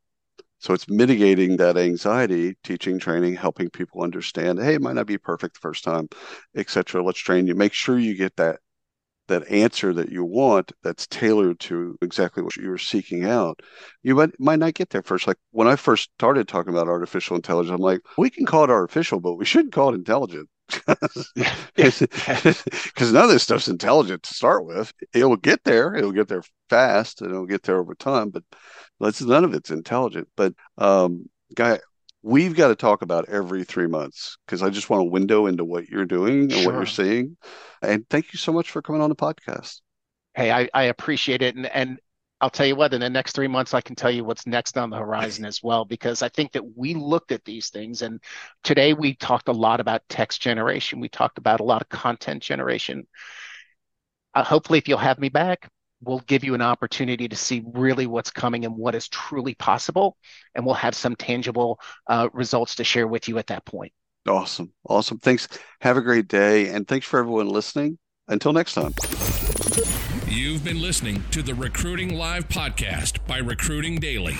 So 0.59 0.73
it's 0.73 0.89
mitigating 0.89 1.57
that 1.57 1.77
anxiety, 1.77 2.57
teaching, 2.63 2.97
training, 2.97 3.35
helping 3.35 3.69
people 3.69 4.01
understand. 4.01 4.59
Hey, 4.59 4.73
it 4.73 4.81
might 4.81 4.95
not 4.95 5.05
be 5.05 5.17
perfect 5.19 5.55
the 5.55 5.59
first 5.59 5.83
time, 5.83 6.09
etc. 6.55 7.03
Let's 7.03 7.19
train 7.19 7.45
you. 7.45 7.53
Make 7.53 7.73
sure 7.73 7.99
you 7.99 8.15
get 8.15 8.35
that 8.37 8.59
that 9.27 9.49
answer 9.51 9.93
that 9.93 10.11
you 10.11 10.23
want 10.23 10.71
that's 10.83 11.07
tailored 11.07 11.59
to 11.59 11.97
exactly 12.01 12.43
what 12.43 12.55
you're 12.55 12.77
seeking 12.77 13.25
out 13.25 13.61
you 14.03 14.15
might, 14.15 14.39
might 14.39 14.59
not 14.59 14.73
get 14.73 14.89
there 14.89 15.03
first. 15.03 15.27
Like 15.27 15.37
when 15.51 15.67
i 15.67 15.75
first 15.75 16.09
started 16.17 16.47
talking 16.47 16.73
about 16.73 16.87
artificial 16.87 17.35
intelligence 17.35 17.73
i'm 17.73 17.81
like 17.81 18.01
we 18.17 18.29
can 18.29 18.45
call 18.45 18.63
it 18.63 18.69
artificial 18.69 19.19
but 19.19 19.35
we 19.35 19.45
shouldn't 19.45 19.73
call 19.73 19.89
it 19.89 19.95
intelligent. 19.95 20.49
Because 21.75 22.01
none 23.13 23.23
of 23.23 23.29
this 23.29 23.43
stuff's 23.43 23.69
intelligent 23.69 24.23
to 24.23 24.33
start 24.33 24.65
with. 24.65 24.91
It'll 25.13 25.37
get 25.37 25.63
there 25.63 25.95
it'll 25.95 26.11
get 26.11 26.27
there 26.27 26.43
fast 26.69 27.21
and 27.21 27.31
it'll 27.31 27.45
get 27.45 27.63
there 27.63 27.79
over 27.79 27.95
time 27.95 28.29
but 28.29 28.43
none 29.21 29.43
of 29.43 29.53
it's 29.53 29.71
intelligent. 29.71 30.27
But 30.35 30.53
um 30.77 31.29
guy 31.55 31.79
we've 32.27 32.55
got 32.55 32.67
to 32.67 32.75
talk 32.75 33.01
about 33.01 33.29
every 33.29 33.63
three 33.63 33.87
months 33.87 34.37
because 34.45 34.61
I 34.61 34.69
just 34.69 34.89
want 34.89 35.01
a 35.01 35.09
window 35.09 35.45
into 35.45 35.63
what 35.63 35.87
you're 35.87 36.05
doing 36.05 36.41
and 36.41 36.51
sure. 36.51 36.65
what 36.65 36.75
you're 36.75 36.85
seeing. 36.85 37.37
And 37.81 38.07
thank 38.09 38.33
you 38.33 38.37
so 38.37 38.51
much 38.51 38.69
for 38.69 38.81
coming 38.81 39.01
on 39.01 39.09
the 39.09 39.15
podcast. 39.15 39.79
Hey, 40.33 40.51
I, 40.51 40.67
I 40.73 40.83
appreciate 40.83 41.41
it. 41.41 41.55
And, 41.55 41.65
and 41.65 41.99
I'll 42.41 42.49
tell 42.49 42.65
you 42.65 42.75
what, 42.75 42.93
in 42.93 42.99
the 42.99 43.09
next 43.09 43.31
three 43.31 43.47
months, 43.47 43.73
I 43.73 43.79
can 43.79 43.95
tell 43.95 44.11
you 44.11 44.25
what's 44.25 44.45
next 44.45 44.77
on 44.77 44.89
the 44.89 44.97
horizon 44.97 45.45
as 45.45 45.63
well, 45.63 45.85
because 45.85 46.21
I 46.21 46.27
think 46.27 46.51
that 46.51 46.77
we 46.77 46.95
looked 46.95 47.31
at 47.31 47.45
these 47.45 47.69
things. 47.69 48.01
And 48.01 48.21
today 48.61 48.93
we 48.93 49.15
talked 49.15 49.47
a 49.47 49.53
lot 49.53 49.79
about 49.79 50.03
text 50.09 50.41
generation, 50.41 50.99
we 50.99 51.09
talked 51.09 51.37
about 51.37 51.61
a 51.61 51.63
lot 51.63 51.81
of 51.81 51.87
content 51.87 52.43
generation. 52.43 53.07
Uh, 54.35 54.43
hopefully, 54.43 54.77
if 54.79 54.89
you'll 54.89 54.97
have 54.97 55.17
me 55.17 55.29
back, 55.29 55.69
we'll 56.01 56.19
give 56.19 56.43
you 56.43 56.53
an 56.53 56.61
opportunity 56.61 57.27
to 57.27 57.35
see 57.35 57.63
really 57.73 58.07
what's 58.07 58.31
coming 58.31 58.65
and 58.65 58.75
what 58.75 58.95
is 58.95 59.07
truly 59.07 59.55
possible. 59.55 60.17
And 60.55 60.65
we'll 60.65 60.75
have 60.75 60.95
some 60.95 61.15
tangible 61.15 61.79
uh, 62.07 62.29
results 62.33 62.75
to 62.75 62.83
share 62.83 63.07
with 63.07 63.27
you 63.27 63.37
at 63.37 63.47
that 63.47 63.65
point. 63.65 63.91
Awesome. 64.27 64.73
Awesome. 64.87 65.19
Thanks. 65.19 65.47
Have 65.81 65.97
a 65.97 66.01
great 66.01 66.27
day. 66.27 66.69
And 66.69 66.87
thanks 66.87 67.05
for 67.05 67.19
everyone 67.19 67.49
listening. 67.49 67.97
Until 68.27 68.51
next 68.51 68.73
time. 68.73 68.93
You've 70.27 70.63
been 70.63 70.81
listening 70.81 71.23
to 71.31 71.41
the 71.41 71.55
Recruiting 71.55 72.17
Live 72.17 72.49
podcast 72.49 73.25
by 73.25 73.37
Recruiting 73.37 74.01
Daily. 74.01 74.35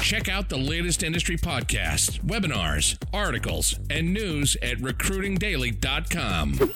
Check 0.00 0.28
out 0.28 0.48
the 0.48 0.56
latest 0.56 1.02
industry 1.02 1.36
podcasts, 1.36 2.20
webinars, 2.20 2.96
articles, 3.12 3.80
and 3.90 4.14
news 4.14 4.56
at 4.62 4.78
recruitingdaily.com. 4.78 6.70